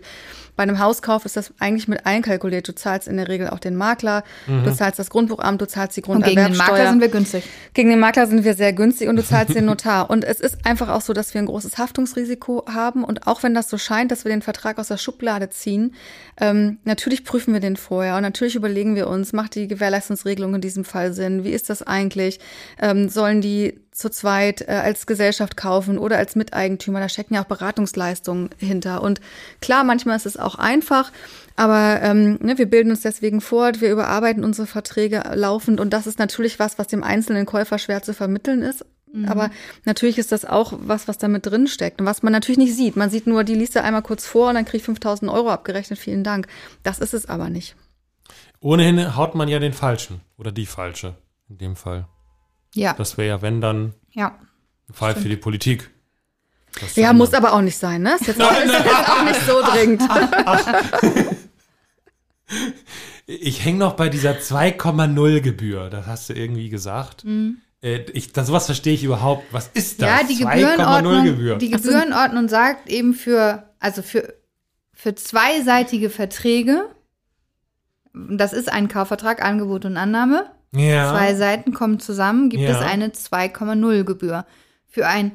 [0.54, 2.68] Bei einem Hauskauf ist das eigentlich mit einkalkuliert.
[2.68, 4.62] Du zahlst in der Regel auch den Makler, mhm.
[4.62, 6.44] du zahlst das Grundbuchamt, du zahlst die Grunderwerbsteuer.
[6.44, 7.44] Und gegen den Makler sind wir günstig.
[7.74, 10.10] Gegen den Makler sind wir sehr günstig und du zahlst den Notar.
[10.10, 13.52] Und es ist einfach auch so, dass wir ein großes Haftungsrisiko haben und auch wenn
[13.52, 15.94] das so scheint, dass wir den Vertrag aus der Schublade ziehen,
[16.40, 20.60] ähm, natürlich prüfen wir den vorher und natürlich überlegen wir uns, macht die Gewährleistungsregelung in
[20.60, 21.44] diesem Fall Sinn?
[21.44, 22.38] Wie ist das eigentlich?
[22.80, 27.00] Ähm, sollen die zu zweit äh, als Gesellschaft kaufen oder als Miteigentümer?
[27.00, 29.02] Da stecken ja auch Beratungsleistungen hinter.
[29.02, 29.20] Und
[29.60, 31.12] klar, manchmal ist es auch einfach,
[31.56, 36.06] aber ähm, ne, wir bilden uns deswegen fort, wir überarbeiten unsere Verträge laufend und das
[36.06, 38.84] ist natürlich was, was dem einzelnen Käufer schwer zu vermitteln ist.
[39.12, 39.28] Mhm.
[39.28, 39.50] Aber
[39.84, 42.74] natürlich ist das auch was, was da mit drin steckt und was man natürlich nicht
[42.74, 42.96] sieht.
[42.96, 45.98] Man sieht nur, die liest er einmal kurz vor und dann kriegt 5000 Euro abgerechnet,
[45.98, 46.46] vielen Dank.
[46.82, 47.76] Das ist es aber nicht.
[48.60, 51.14] Ohnehin haut man ja den Falschen oder die Falsche
[51.48, 52.06] in dem Fall.
[52.74, 52.92] Ja.
[52.94, 54.38] Das wäre ja, wenn dann, ja.
[54.88, 55.22] ein Fall Stimmt.
[55.22, 55.90] für die Politik.
[56.94, 58.14] Ja, muss aber auch nicht sein, ne?
[58.14, 60.02] Ist jetzt, auch, ist jetzt auch nicht so dringend.
[63.26, 65.90] ich hänge noch bei dieser 2,0 Gebühr.
[65.90, 67.24] Das hast du irgendwie gesagt.
[67.24, 67.58] Mhm.
[67.82, 69.44] Äh, ich, das, sowas verstehe ich überhaupt.
[69.52, 70.08] Was ist das?
[70.08, 71.56] Ja, die Gebührenordnung, Gebühr.
[71.56, 74.34] die Gebührenordnung sagt eben für, also für,
[74.92, 76.88] für zweiseitige Verträge,
[78.12, 80.50] das ist ein Kaufvertrag, Angebot und Annahme.
[80.74, 81.10] Ja.
[81.10, 82.70] Zwei Seiten kommen zusammen, gibt ja.
[82.70, 84.44] es eine 2,0 Gebühr.
[84.86, 85.32] Für ein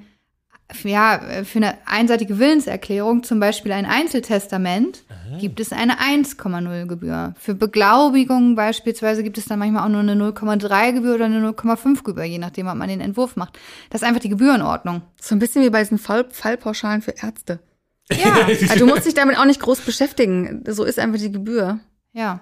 [0.83, 5.37] ja, für eine einseitige Willenserklärung, zum Beispiel ein Einzeltestament, Aha.
[5.37, 7.33] gibt es eine 1,0 Gebühr.
[7.39, 12.03] Für Beglaubigungen beispielsweise gibt es dann manchmal auch nur eine 0,3 Gebühr oder eine 0,5
[12.03, 13.59] Gebühr, je nachdem, ob man den Entwurf macht.
[13.89, 15.01] Das ist einfach die Gebührenordnung.
[15.21, 17.59] So ein bisschen wie bei diesen Fall Fallpauschalen für Ärzte.
[18.11, 20.63] Ja, Also du musst dich damit auch nicht groß beschäftigen.
[20.67, 21.79] So ist einfach die Gebühr.
[22.13, 22.41] ja.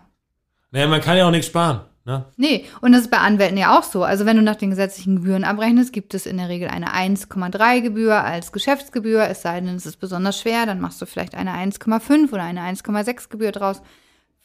[0.74, 1.82] Naja, man kann ja auch nichts sparen.
[2.04, 2.26] Ne?
[2.36, 4.04] Nee, und das ist bei Anwälten ja auch so.
[4.04, 7.82] Also wenn du nach den gesetzlichen Gebühren abrechnest, gibt es in der Regel eine 1,3
[7.82, 9.28] Gebühr als Geschäftsgebühr.
[9.30, 12.62] Es sei denn, es ist besonders schwer, dann machst du vielleicht eine 1,5 oder eine
[12.62, 13.82] 1,6 Gebühr draus.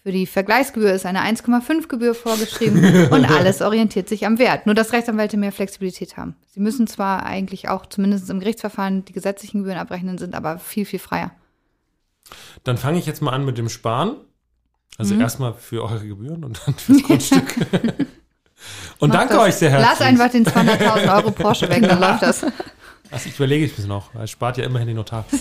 [0.02, 4.66] Für die Vergleichsgebühr ist eine 1,5 Gebühr vorgeschrieben und alles orientiert sich am Wert.
[4.66, 6.36] Nur dass Rechtsanwälte mehr Flexibilität haben.
[6.52, 10.84] Sie müssen zwar eigentlich auch zumindest im Gerichtsverfahren die gesetzlichen Gebühren abrechnen, sind aber viel,
[10.84, 11.32] viel freier.
[12.64, 14.16] Dann fange ich jetzt mal an mit dem Sparen.
[14.98, 15.20] Also Mhm.
[15.20, 17.54] erstmal für eure Gebühren und dann fürs Grundstück.
[18.98, 19.42] und Mach danke das.
[19.44, 19.90] euch sehr herzlich.
[19.90, 22.46] Lass einfach den 200.000 Euro Porsche weg, dann läuft das.
[23.10, 24.12] Das überlege ich mir noch.
[24.16, 25.24] Es spart ja immerhin die Notar.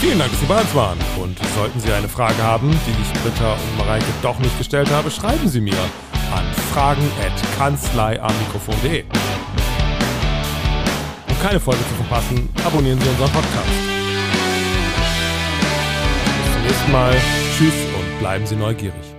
[0.00, 0.98] Vielen Dank, dass Sie bei uns waren.
[1.20, 5.10] Und sollten Sie eine Frage haben, die ich Britta und Mareike doch nicht gestellt habe,
[5.10, 5.74] schreiben Sie mir
[6.32, 9.04] an fragen.kanzleiamikrofon.de.
[11.28, 13.89] Um keine Folge zu verpassen, abonnieren Sie unseren Podcast.
[16.62, 17.14] Nächsten Mal.
[17.56, 19.09] Tschüss und bleiben Sie neugierig.